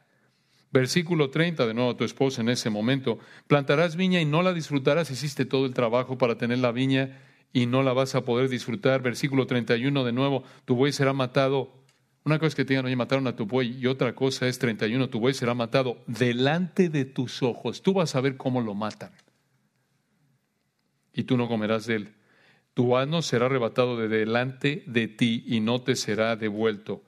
[0.72, 5.10] Versículo 30, de nuevo tu esposa en ese momento, plantarás viña y no la disfrutarás,
[5.10, 7.18] hiciste todo el trabajo para tener la viña
[7.54, 9.02] y no la vas a poder disfrutar.
[9.02, 11.85] Versículo 31, de nuevo, tu buey será matado.
[12.26, 14.58] Una cosa es que te digan, oye, mataron a tu buey, y otra cosa es
[14.58, 17.84] 31, tu buey será matado delante de tus ojos.
[17.84, 19.12] Tú vas a ver cómo lo matan.
[21.14, 22.16] Y tú no comerás de él.
[22.74, 27.04] Tu asno será arrebatado de delante de ti y no te será devuelto.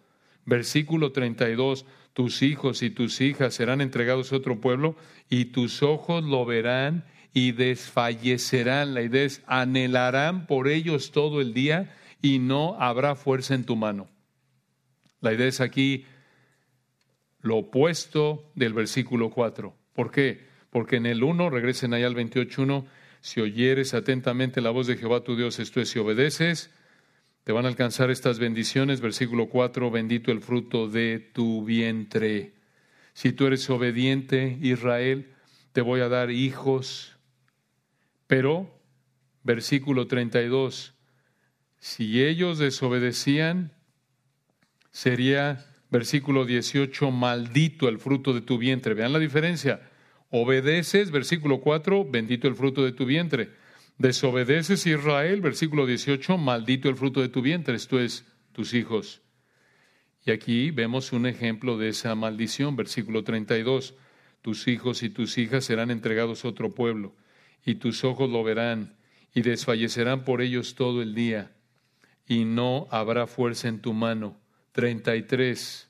[0.46, 4.96] Versículo 32, tus hijos y tus hijas serán entregados a otro pueblo
[5.30, 8.94] y tus ojos lo verán y desfallecerán.
[8.94, 13.76] La idea es, anhelarán por ellos todo el día y no habrá fuerza en tu
[13.76, 14.08] mano.
[15.22, 16.06] La idea es aquí
[17.42, 19.76] lo opuesto del versículo 4.
[19.94, 20.46] ¿Por qué?
[20.70, 22.86] Porque en el 1, regresen allá al 28.1,
[23.22, 26.72] si oyeres atentamente la voz de Jehová tu Dios, esto es, si obedeces,
[27.44, 29.02] te van a alcanzar estas bendiciones.
[29.02, 32.54] Versículo 4, bendito el fruto de tu vientre.
[33.14, 35.34] Si tú eres obediente, Israel,
[35.72, 37.18] te voy a dar hijos.
[38.28, 38.80] Pero,
[39.44, 40.94] versículo 32,
[41.80, 43.77] si ellos desobedecían,
[44.98, 48.96] sería, versículo 18, maldito el fruto de tu vientre.
[48.96, 49.80] Vean la diferencia.
[50.32, 53.52] Obedeces, versículo 4, bendito el fruto de tu vientre.
[54.00, 59.22] Desobedeces Israel, versículo 18, maldito el fruto de tu vientre, esto es, tus hijos.
[60.26, 63.94] Y aquí vemos un ejemplo de esa maldición, versículo 32.
[64.42, 67.16] Tus hijos y tus hijas serán entregados a otro pueblo,
[67.64, 68.98] y tus ojos lo verán,
[69.36, 71.52] y desfallecerán por ellos todo el día,
[72.28, 74.47] y no habrá fuerza en tu mano.
[74.78, 75.90] 33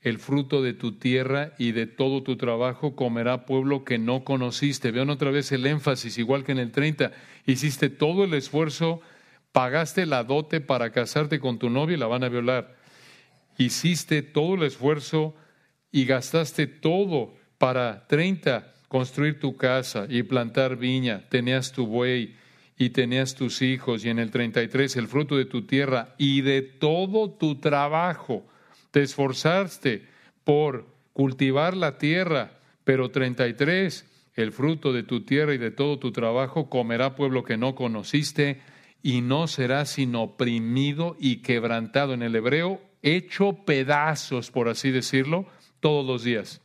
[0.00, 4.90] el fruto de tu tierra y de todo tu trabajo comerá pueblo que no conociste.
[4.90, 7.12] Vean otra vez el énfasis, igual que en el 30.
[7.46, 9.00] Hiciste todo el esfuerzo,
[9.52, 12.76] pagaste la dote para casarte con tu novia y la van a violar.
[13.56, 15.36] Hiciste todo el esfuerzo
[15.92, 21.28] y gastaste todo para 30 construir tu casa y plantar viña.
[21.28, 22.34] Tenías tu buey
[22.78, 26.62] y tenías tus hijos y en el 33 el fruto de tu tierra y de
[26.62, 28.46] todo tu trabajo
[28.92, 30.06] te esforzaste
[30.44, 36.12] por cultivar la tierra, pero 33, el fruto de tu tierra y de todo tu
[36.12, 38.60] trabajo comerá pueblo que no conociste
[39.02, 45.46] y no será sino oprimido y quebrantado en el hebreo, hecho pedazos, por así decirlo,
[45.80, 46.60] todos los días.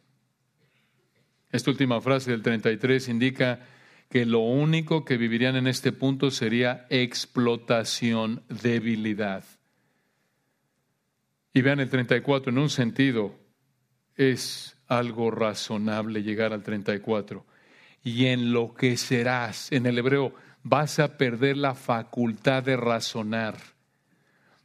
[1.52, 3.60] Esta última frase del 33 indica
[4.10, 9.44] que lo único que vivirían en este punto sería explotación, debilidad.
[11.54, 13.36] Y vean el 34, en un sentido
[14.16, 17.46] es algo razonable llegar al 34.
[18.04, 23.58] Y enloquecerás, en el hebreo, vas a perder la facultad de razonar.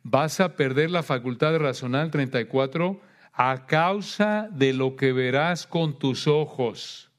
[0.03, 3.01] Vas a perder la facultad de razonar, 34,
[3.33, 7.11] a causa de lo que verás con tus ojos.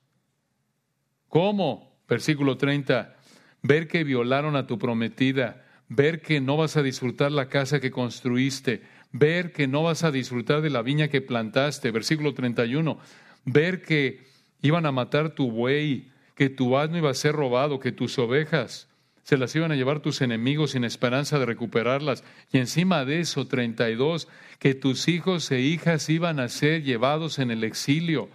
[1.27, 1.88] ¿Cómo?
[2.09, 3.15] Versículo 30,
[3.61, 7.91] ver que violaron a tu prometida, ver que no vas a disfrutar la casa que
[7.91, 12.99] construiste, ver que no vas a disfrutar de la viña que plantaste, versículo 31,
[13.45, 14.25] ver que
[14.61, 18.89] iban a matar tu buey, que tu asno iba a ser robado, que tus ovejas
[19.29, 22.23] se las iban a llevar tus enemigos sin esperanza de recuperarlas.
[22.51, 27.51] Y encima de eso, 32, que tus hijos e hijas iban a ser llevados en
[27.51, 28.29] el exilio.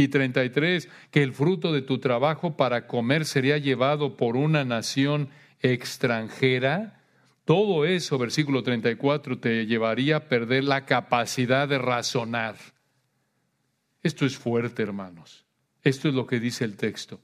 [0.00, 5.28] Y 33, que el fruto de tu trabajo para comer sería llevado por una nación
[5.60, 7.02] extranjera.
[7.44, 12.56] Todo eso, versículo 34, te llevaría a perder la capacidad de razonar.
[14.02, 15.44] Esto es fuerte, hermanos.
[15.82, 17.20] Esto es lo que dice el texto.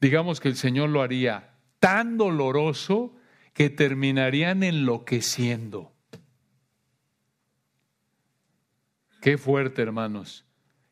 [0.00, 3.16] Digamos que el Señor lo haría tan doloroso
[3.52, 5.92] que terminarían enloqueciendo.
[9.20, 10.45] Qué fuerte, hermanos.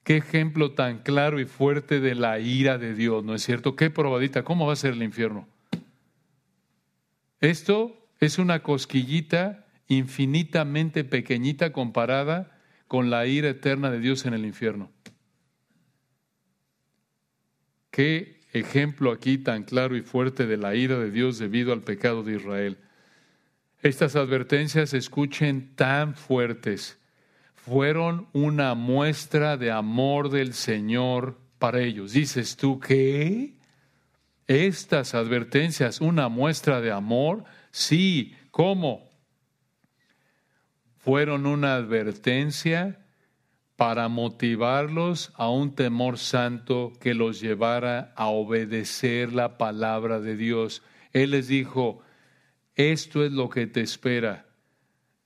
[0.04, 3.74] Qué ejemplo tan claro y fuerte de la ira de Dios, ¿no es cierto?
[3.74, 4.44] Qué probadita.
[4.44, 5.48] ¿Cómo va a ser el infierno?
[7.40, 14.44] Esto es una cosquillita infinitamente pequeñita comparada con la ira eterna de Dios en el
[14.44, 14.92] infierno.
[17.90, 22.22] Qué ejemplo aquí tan claro y fuerte de la ira de Dios debido al pecado
[22.22, 22.78] de Israel.
[23.82, 26.98] Estas advertencias, escuchen, tan fuertes,
[27.64, 32.12] fueron una muestra de amor del Señor para ellos.
[32.12, 33.55] Dices tú, ¿qué?
[34.46, 39.09] Estas advertencias, una muestra de amor, sí, ¿cómo?
[40.98, 43.00] Fueron una advertencia
[43.77, 50.83] para motivarlos a un temor santo que los llevara a obedecer la palabra de Dios.
[51.12, 52.03] Él les dijo,
[52.74, 54.46] esto es lo que te espera,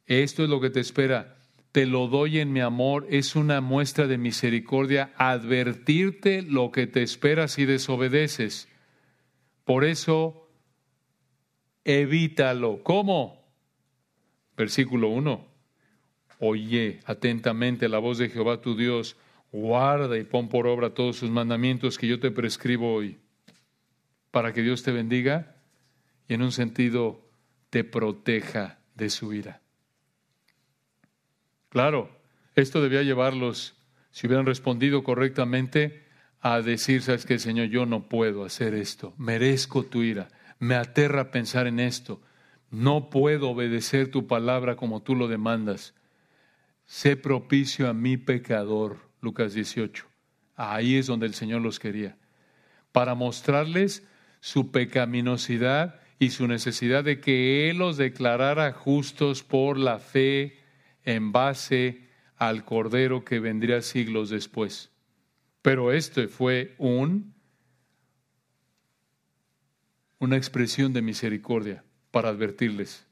[0.07, 1.38] esto es lo que te espera,
[1.73, 7.03] te lo doy en mi amor, es una muestra de misericordia advertirte lo que te
[7.03, 8.69] espera si desobedeces.
[9.65, 10.49] Por eso,
[11.85, 12.83] evítalo.
[12.83, 13.45] ¿Cómo?
[14.57, 15.49] Versículo 1
[16.39, 19.17] oye atentamente la voz de Jehová tu Dios,
[19.53, 23.19] guarda y pon por obra todos sus mandamientos que yo te prescribo hoy,
[24.31, 25.57] para que Dios te bendiga
[26.29, 27.29] y en un sentido
[27.71, 29.61] te proteja de su ira.
[31.69, 32.11] Claro,
[32.55, 33.77] esto debía llevarlos,
[34.11, 36.05] si hubieran respondido correctamente,
[36.41, 40.29] a decir, sabes que Señor, yo no puedo hacer esto, merezco tu ira,
[40.59, 42.21] me aterra pensar en esto,
[42.71, 45.95] no puedo obedecer tu palabra como tú lo demandas.
[46.87, 50.07] Sé propicio a mi pecador, Lucas 18.
[50.57, 52.17] Ahí es donde el Señor los quería,
[52.93, 54.07] para mostrarles
[54.41, 60.59] su pecaminosidad y su necesidad de que Él los declarara justos por la fe
[61.05, 64.91] en base al Cordero que vendría siglos después.
[65.63, 67.35] Pero este fue un,
[70.19, 73.07] una expresión de misericordia para advertirles.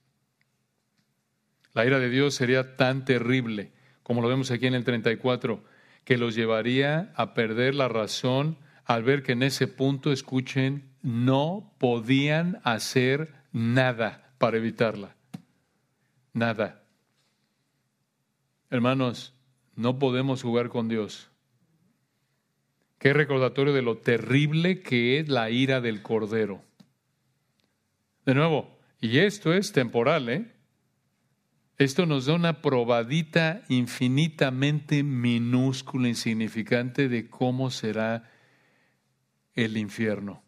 [1.75, 3.73] La ira de Dios sería tan terrible,
[4.03, 5.63] como lo vemos aquí en el 34,
[6.05, 11.75] que los llevaría a perder la razón al ver que en ese punto, escuchen, no
[11.79, 15.17] podían hacer nada para evitarla.
[16.33, 16.86] Nada.
[18.71, 19.35] Hermanos,
[19.77, 21.31] no podemos jugar con Dios.
[22.99, 26.63] Qué recordatorio de lo terrible que es la ira del Cordero.
[28.25, 30.53] De nuevo, y esto es temporal, ¿eh?
[31.79, 38.31] Esto nos da una probadita infinitamente minúscula, insignificante de cómo será
[39.55, 40.43] el infierno.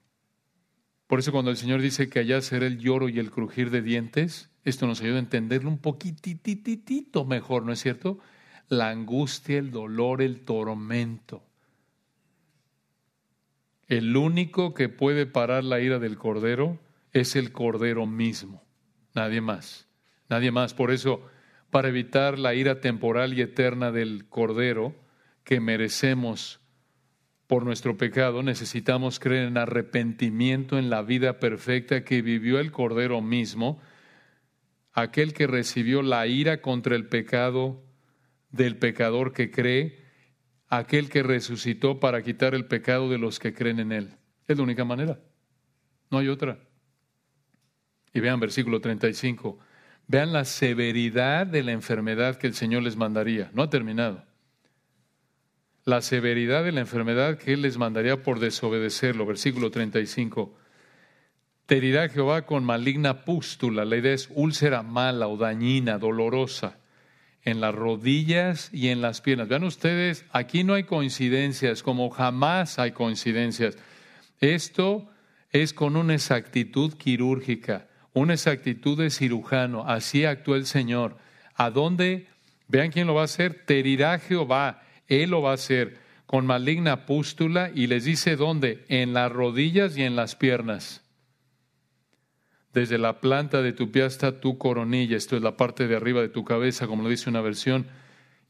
[1.07, 3.83] Por eso cuando el Señor dice que allá será el lloro y el crujir de
[3.83, 8.19] dientes, esto nos ayuda a entenderlo un poquititito mejor, ¿no es cierto?
[8.69, 11.43] La angustia, el dolor, el tormento.
[13.87, 16.79] El único que puede parar la ira del Cordero
[17.13, 18.63] es el Cordero mismo,
[19.15, 19.89] nadie más.
[20.29, 20.75] Nadie más.
[20.75, 21.23] Por eso,
[21.71, 24.95] para evitar la ira temporal y eterna del Cordero
[25.45, 26.61] que merecemos
[27.47, 33.23] por nuestro pecado, necesitamos creer en arrepentimiento en la vida perfecta que vivió el Cordero
[33.23, 33.81] mismo,
[35.01, 37.85] aquel que recibió la ira contra el pecado
[38.51, 40.05] del pecador que cree,
[40.69, 44.17] aquel que resucitó para quitar el pecado de los que creen en él.
[44.47, 45.21] Es la única manera.
[46.11, 46.59] No hay otra.
[48.13, 49.59] Y vean versículo 35.
[50.07, 53.51] Vean la severidad de la enfermedad que el Señor les mandaría.
[53.53, 54.25] No ha terminado.
[55.85, 59.27] La severidad de la enfermedad que Él les mandaría por desobedecerlo.
[59.27, 60.57] Versículo 35.
[61.69, 63.85] Te herirá Jehová con maligna pústula.
[63.85, 66.79] La idea es úlcera mala o dañina, dolorosa,
[67.45, 69.47] en las rodillas y en las piernas.
[69.47, 73.79] Vean ustedes, aquí no hay coincidencias, como jamás hay coincidencias.
[74.41, 75.09] Esto
[75.53, 77.87] es con una exactitud quirúrgica
[78.19, 79.85] una exactitud de cirujano.
[79.87, 81.17] Así actuó el Señor.
[81.55, 82.27] ¿A dónde?
[82.67, 83.65] Vean quién lo va a hacer.
[83.65, 84.83] Te herirá Jehová.
[85.07, 88.85] Él lo va a hacer con maligna pústula y les dice dónde.
[88.89, 91.03] En las rodillas y en las piernas.
[92.79, 95.17] Desde la planta de tu pie hasta tu coronilla.
[95.17, 97.89] Esto es la parte de arriba de tu cabeza, como lo dice una versión.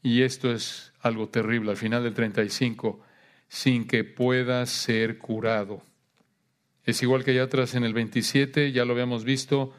[0.03, 1.71] Y esto es algo terrible.
[1.71, 3.01] Al final del 35,
[3.47, 5.81] sin que puedas ser curado.
[6.85, 9.73] Es igual que allá atrás en el 27, ya lo habíamos visto.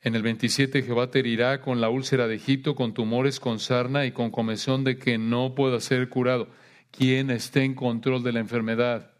[0.00, 4.06] En el 27 Jehová te herirá con la úlcera de Egipto, con tumores, con sarna
[4.06, 6.48] y con comezón de que no pueda ser curado.
[6.92, 9.10] ¿Quién esté en control de la enfermedad?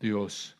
[0.00, 0.56] Dios.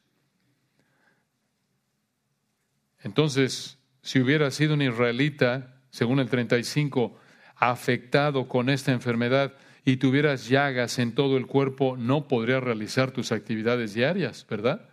[3.02, 7.16] Entonces, si hubiera sido un israelita, según el 35,
[7.56, 13.32] afectado con esta enfermedad y tuvieras llagas en todo el cuerpo, no podrías realizar tus
[13.32, 14.88] actividades diarias, ¿verdad?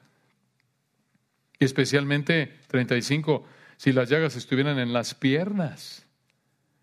[1.60, 3.46] Y especialmente 35,
[3.78, 6.08] si las llagas estuvieran en las piernas,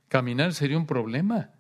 [0.09, 1.51] caminar sería un problema.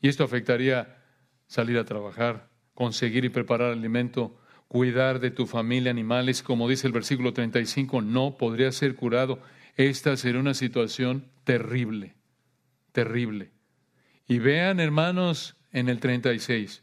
[0.00, 1.02] Y esto afectaría
[1.46, 4.38] salir a trabajar, conseguir y preparar alimento,
[4.68, 9.40] cuidar de tu familia, animales, como dice el versículo 35, no podría ser curado.
[9.76, 12.14] Esta sería una situación terrible,
[12.92, 13.50] terrible.
[14.26, 16.82] Y vean, hermanos, en el 36,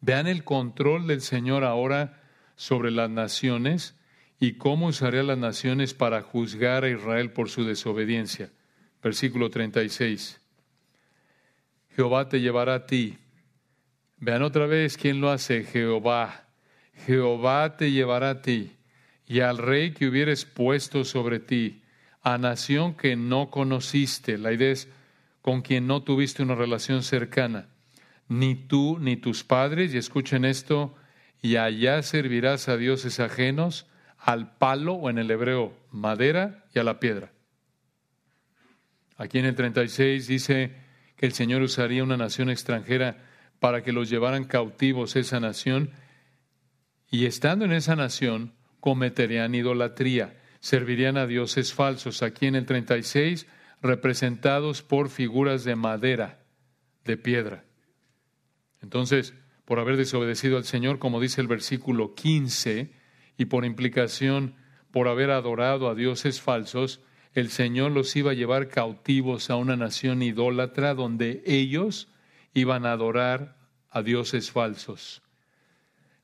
[0.00, 2.22] vean el control del Señor ahora
[2.56, 3.96] sobre las naciones
[4.42, 8.50] ¿Y cómo usaría las naciones para juzgar a Israel por su desobediencia?
[9.00, 10.40] Versículo 36.
[11.94, 13.18] Jehová te llevará a ti.
[14.16, 16.48] Vean otra vez quién lo hace, Jehová.
[17.06, 18.76] Jehová te llevará a ti
[19.26, 21.82] y al rey que hubieres puesto sobre ti,
[22.22, 24.38] a nación que no conociste.
[24.38, 24.88] La idea es
[25.40, 27.68] con quien no tuviste una relación cercana,
[28.28, 30.94] ni tú ni tus padres, y escuchen esto,
[31.40, 33.86] y allá servirás a dioses ajenos
[34.18, 37.32] al palo o en el hebreo madera y a la piedra.
[39.16, 40.76] Aquí en el 36 dice
[41.16, 43.16] que el Señor usaría una nación extranjera
[43.58, 45.90] para que los llevaran cautivos esa nación
[47.12, 52.22] y estando en esa nación cometerían idolatría, servirían a dioses falsos.
[52.22, 53.46] Aquí en el 36
[53.82, 56.42] representados por figuras de madera,
[57.04, 57.64] de piedra.
[58.80, 59.34] Entonces,
[59.66, 62.90] por haber desobedecido al Señor, como dice el versículo 15,
[63.36, 64.54] y por implicación
[64.90, 67.02] por haber adorado a dioses falsos,
[67.34, 72.08] el Señor los iba a llevar cautivos a una nación idólatra donde ellos
[72.54, 73.58] iban a adorar
[73.90, 75.22] a dioses falsos.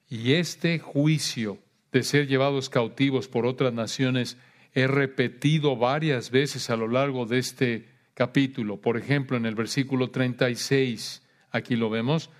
[0.09, 1.59] Y este juicio
[1.93, 4.37] de ser llevados cautivos por otras naciones
[4.73, 8.81] es repetido varias veces a lo largo de este capítulo.
[8.81, 12.31] Por ejemplo, en el versículo 36, aquí lo vemos,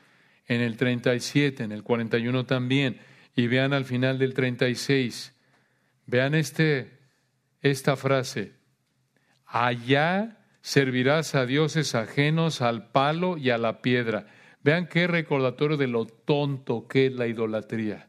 [0.47, 2.99] en el 37, en el 41 también.
[3.35, 5.35] Y vean al final del 36,
[6.07, 6.99] vean este,
[7.62, 8.55] esta frase,
[9.47, 14.27] allá servirás a dioses ajenos al palo y a la piedra.
[14.63, 18.09] Vean qué recordatorio de lo tonto que es la idolatría.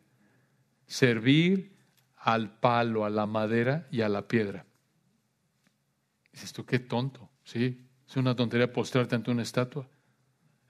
[0.85, 1.77] Servir
[2.15, 4.65] al palo, a la madera y a la piedra.
[6.31, 7.85] Dices tú, qué tonto, ¿sí?
[8.07, 9.87] Es una tontería postrarte ante una estatua.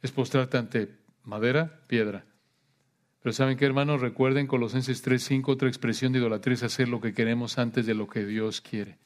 [0.02, 2.26] Es postrarte ante madera, piedra.
[3.22, 4.02] Pero ¿saben qué, hermanos?
[4.02, 8.08] Recuerden Colosenses 3.5, otra expresión de idolatría es hacer lo que queremos antes de lo
[8.08, 8.98] que Dios quiere.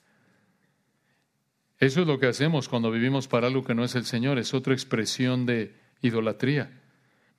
[1.79, 4.53] Eso es lo que hacemos cuando vivimos para algo que no es el Señor, es
[4.53, 6.81] otra expresión de idolatría.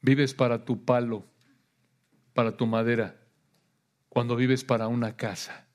[0.00, 1.24] Vives para tu palo,
[2.32, 3.16] para tu madera,
[4.08, 5.66] cuando vives para una casa.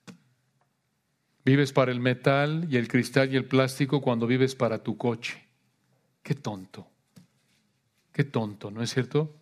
[1.44, 5.42] Vives para el metal y el cristal y el plástico cuando vives para tu coche.
[6.22, 6.86] Qué tonto,
[8.12, 9.34] qué tonto, ¿no es cierto?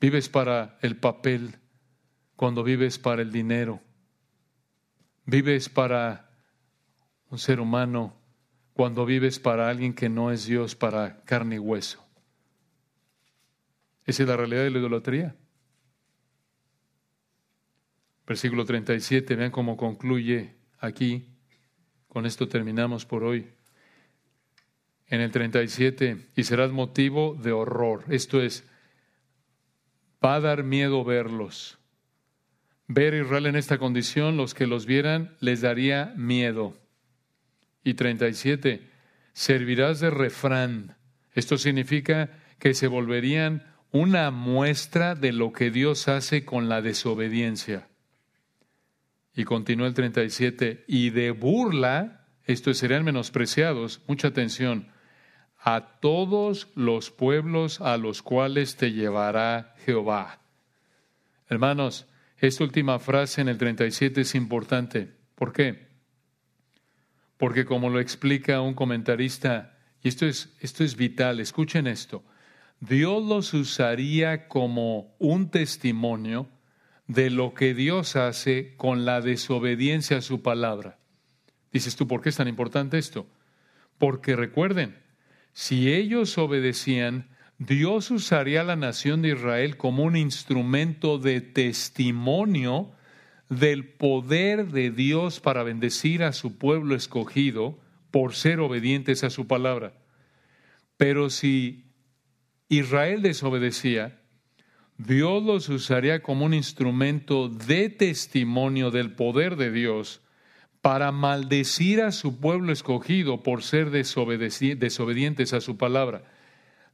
[0.00, 1.56] Vives para el papel
[2.36, 3.80] cuando vives para el dinero.
[5.24, 6.30] Vives para
[7.30, 8.16] un ser humano
[8.74, 12.09] cuando vives para alguien que no es Dios, para carne y hueso.
[14.10, 15.36] Esa es la realidad de la idolatría.
[18.26, 21.28] Versículo 37, vean cómo concluye aquí.
[22.08, 23.46] Con esto terminamos por hoy.
[25.06, 28.02] En el 37, y serás motivo de horror.
[28.08, 28.68] Esto es,
[30.24, 31.78] Va a dar miedo verlos.
[32.88, 36.76] Ver Israel en esta condición, los que los vieran, les daría miedo.
[37.84, 38.90] Y 37,
[39.34, 40.96] servirás de refrán.
[41.32, 47.88] Esto significa que se volverían una muestra de lo que Dios hace con la desobediencia.
[49.34, 54.88] Y continúa el 37, y de burla, estos serían menospreciados, mucha atención,
[55.58, 60.40] a todos los pueblos a los cuales te llevará Jehová.
[61.48, 62.06] Hermanos,
[62.38, 65.12] esta última frase en el 37 es importante.
[65.34, 65.90] ¿Por qué?
[67.40, 72.22] porque como lo explica un comentarista, y esto es, esto es vital, escuchen esto,
[72.80, 76.48] Dios los usaría como un testimonio
[77.06, 80.98] de lo que Dios hace con la desobediencia a su palabra.
[81.72, 83.26] Dices tú, ¿por qué es tan importante esto?
[83.98, 84.96] Porque recuerden,
[85.52, 87.28] si ellos obedecían,
[87.58, 92.92] Dios usaría a la nación de Israel como un instrumento de testimonio
[93.50, 97.78] del poder de Dios para bendecir a su pueblo escogido
[98.10, 99.92] por ser obedientes a su palabra.
[100.96, 101.89] Pero si
[102.70, 104.20] Israel desobedecía,
[104.96, 110.20] Dios los usaría como un instrumento de testimonio del poder de Dios
[110.80, 116.22] para maldecir a su pueblo escogido por ser desobedientes a su palabra.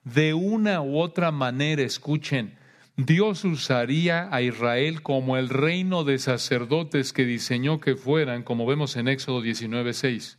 [0.02, 2.56] De una u otra manera, escuchen,
[2.96, 8.96] Dios usaría a Israel como el reino de sacerdotes que diseñó que fueran, como vemos
[8.96, 10.38] en Éxodo 19:6.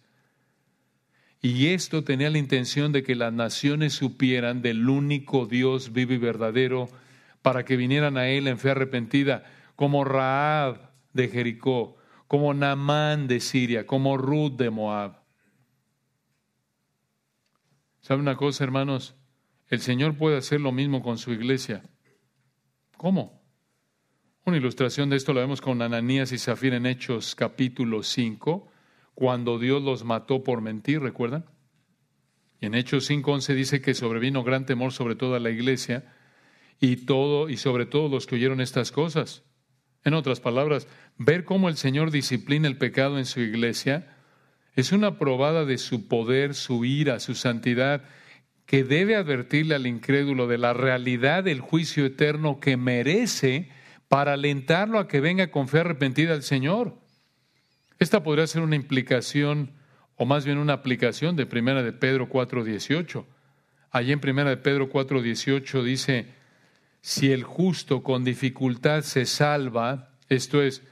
[1.41, 6.17] Y esto tenía la intención de que las naciones supieran del único Dios vivo y
[6.17, 6.89] verdadero,
[7.41, 13.39] para que vinieran a Él en fe arrepentida, como Raab de Jericó, como Naamán de
[13.39, 15.21] Siria, como Ruth de Moab.
[18.01, 19.15] ¿Sabe una cosa, hermanos?
[19.69, 21.83] El Señor puede hacer lo mismo con su iglesia.
[22.95, 23.41] ¿Cómo?
[24.45, 28.71] Una ilustración de esto la vemos con Ananías y Zafira en Hechos capítulo 5,
[29.17, 31.43] cuando Dios los mató por mentir, ¿recuerdan?
[32.61, 36.13] Y en Hechos 5:11 dice que sobrevino gran temor sobre toda la iglesia
[36.79, 39.41] y todo y sobre todo los que oyeron estas cosas.
[40.03, 40.87] En otras palabras,
[41.17, 44.15] ver cómo el Señor disciplina el pecado en su iglesia
[44.75, 48.03] es una probada de su poder, su ira, su santidad
[48.67, 53.71] que debe advertirle al incrédulo de la realidad del juicio eterno que merece
[54.09, 57.06] para alentarlo a que venga con fe arrepentida al Señor.
[57.99, 59.71] Esta podría ser una implicación,
[60.15, 63.25] o más bien una aplicación de Primera de Pedro 4.18.
[63.91, 66.27] Allí en Primera de Pedro 4.18 dice,
[67.01, 70.83] si el justo con dificultad se salva, esto es,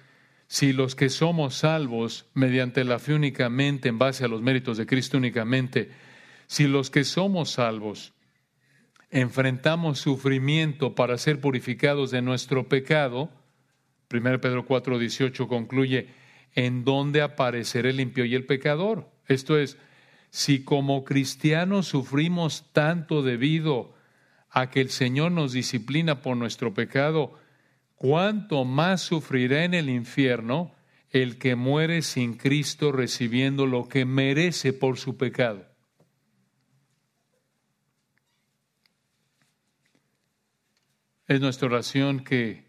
[0.47, 4.85] si los que somos salvos mediante la fe únicamente, en base a los méritos de
[4.85, 5.91] Cristo únicamente,
[6.47, 8.13] si los que somos salvos
[9.09, 13.29] enfrentamos sufrimiento para ser purificados de nuestro pecado,
[14.11, 16.09] 1 Pedro 4, 18 concluye,
[16.55, 19.11] ¿en dónde aparecerá el limpio y el pecador?
[19.27, 19.77] Esto es,
[20.29, 23.93] si como cristianos sufrimos tanto debido
[24.49, 27.37] a que el Señor nos disciplina por nuestro pecado,
[27.95, 30.73] ¿cuánto más sufrirá en el infierno
[31.09, 35.65] el que muere sin Cristo recibiendo lo que merece por su pecado?
[41.27, 42.64] Es nuestra oración que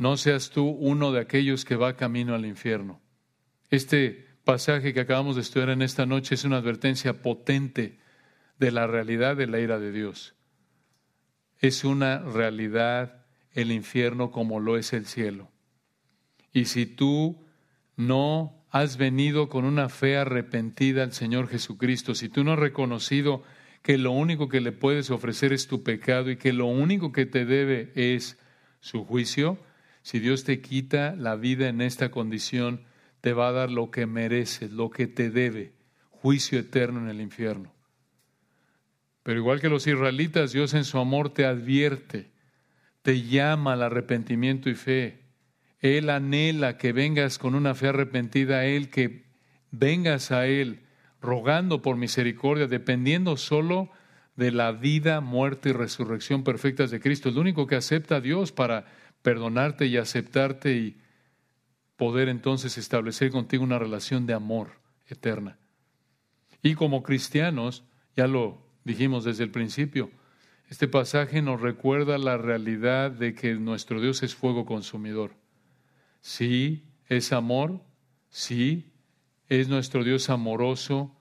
[0.00, 3.02] no seas tú uno de aquellos que va camino al infierno.
[3.68, 7.98] Este pasaje que acabamos de estudiar en esta noche es una advertencia potente
[8.58, 10.34] de la realidad de la ira de Dios.
[11.58, 15.50] Es una realidad el infierno como lo es el cielo.
[16.50, 17.44] Y si tú
[17.94, 23.42] no has venido con una fe arrepentida al Señor Jesucristo, si tú no has reconocido
[23.82, 27.26] que lo único que le puedes ofrecer es tu pecado y que lo único que
[27.26, 28.38] te debe es
[28.80, 29.58] su juicio,
[30.02, 32.82] si Dios te quita la vida en esta condición,
[33.20, 35.72] te va a dar lo que mereces, lo que te debe,
[36.10, 37.72] juicio eterno en el infierno.
[39.22, 42.30] Pero igual que los israelitas, Dios en su amor te advierte,
[43.02, 45.20] te llama al arrepentimiento y fe.
[45.80, 49.24] Él anhela que vengas con una fe arrepentida a Él, que
[49.70, 50.80] vengas a Él
[51.20, 53.90] rogando por misericordia, dependiendo solo
[54.36, 57.28] de la vida, muerte y resurrección perfectas de Cristo.
[57.28, 58.86] Es lo único que acepta a Dios para
[59.22, 61.00] perdonarte y aceptarte y
[61.96, 65.58] poder entonces establecer contigo una relación de amor eterna.
[66.62, 67.84] Y como cristianos,
[68.16, 70.10] ya lo dijimos desde el principio,
[70.68, 75.32] este pasaje nos recuerda la realidad de que nuestro Dios es fuego consumidor.
[76.20, 77.82] Sí, es amor,
[78.28, 78.92] sí,
[79.48, 81.16] es nuestro Dios amoroso,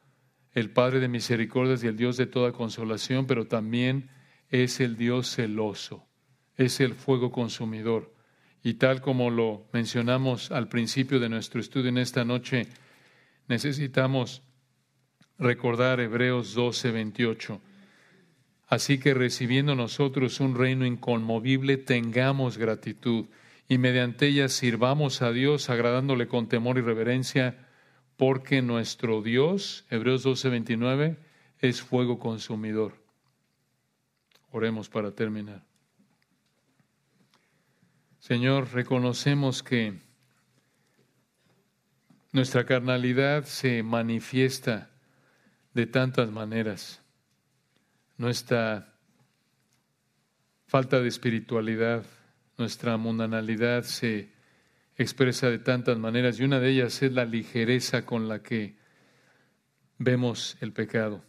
[0.54, 4.10] el Padre de misericordias y el Dios de toda consolación, pero también
[4.50, 6.08] es el Dios celoso,
[6.60, 8.14] es el fuego consumidor.
[8.62, 12.68] Y tal como lo mencionamos al principio de nuestro estudio en esta noche,
[13.48, 14.44] necesitamos
[15.38, 17.62] recordar Hebreos 12, 28.
[18.68, 23.28] Así que recibiendo nosotros un reino inconmovible, tengamos gratitud
[23.70, 27.70] y mediante ella sirvamos a Dios agradándole con temor y reverencia
[28.18, 31.16] porque nuestro Dios, Hebreos 12:29,
[31.60, 33.02] es fuego consumidor.
[34.52, 35.69] Oremos para terminar.
[38.30, 39.98] Señor, reconocemos que
[42.32, 44.92] Nuestra carnalidad se manifiesta
[45.74, 47.02] de tantas maneras.
[48.20, 48.94] Nuestra
[50.68, 52.06] falta de espiritualidad,
[52.56, 54.32] nuestra mundanalidad se
[54.96, 58.78] expresa de tantas maneras y una de ellas es la ligereza con la que
[59.98, 61.24] vemos el pecado,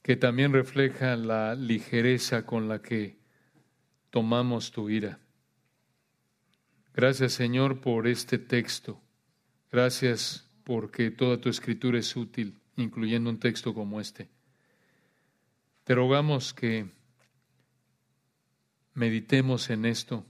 [0.00, 3.15] que también refleja la ligereza con la que
[4.16, 5.18] tomamos tu ira.
[6.94, 8.98] Gracias Señor por este texto.
[9.70, 14.30] Gracias porque toda tu escritura es útil, incluyendo un texto como este.
[15.84, 16.86] Te rogamos que
[18.94, 20.24] meditemos en esto,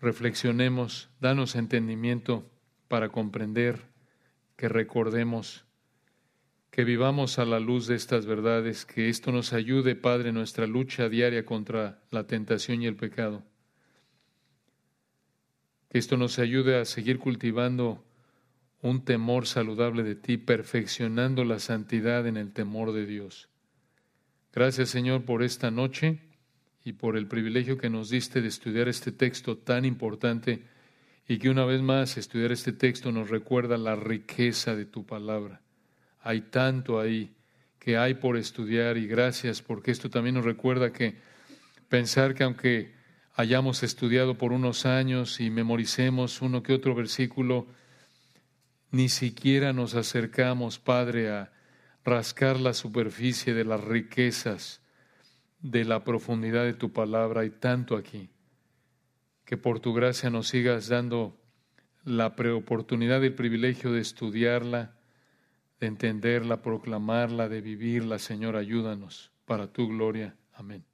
[0.00, 2.48] reflexionemos, danos entendimiento
[2.86, 3.82] para comprender,
[4.56, 5.65] que recordemos,
[6.76, 10.66] que vivamos a la luz de estas verdades, que esto nos ayude, Padre, en nuestra
[10.66, 13.42] lucha diaria contra la tentación y el pecado
[15.88, 18.04] que esto nos ayude a seguir cultivando
[18.82, 23.48] un temor saludable de ti, perfeccionando la santidad en el temor de Dios.
[24.52, 26.20] Gracias Señor por esta noche
[26.84, 30.64] y por el privilegio que nos diste de estudiar este texto tan importante
[31.28, 35.62] y que una vez más estudiar este texto nos recuerda la riqueza de tu palabra.
[36.26, 37.36] Hay tanto ahí
[37.78, 41.14] que hay por estudiar y gracias porque esto también nos recuerda que
[41.88, 42.96] pensar que aunque
[43.34, 47.68] hayamos estudiado por unos años y memoricemos uno que otro versículo,
[48.90, 51.52] ni siquiera nos acercamos, Padre, a
[52.04, 54.80] rascar la superficie de las riquezas,
[55.60, 57.42] de la profundidad de tu palabra.
[57.42, 58.30] Hay tanto aquí.
[59.44, 61.40] Que por tu gracia nos sigas dando
[62.02, 64.95] la preoportunidad y el privilegio de estudiarla,
[65.80, 68.18] de entenderla, proclamarla, de vivirla.
[68.18, 70.36] Señor, ayúdanos para tu gloria.
[70.52, 70.84] Amén.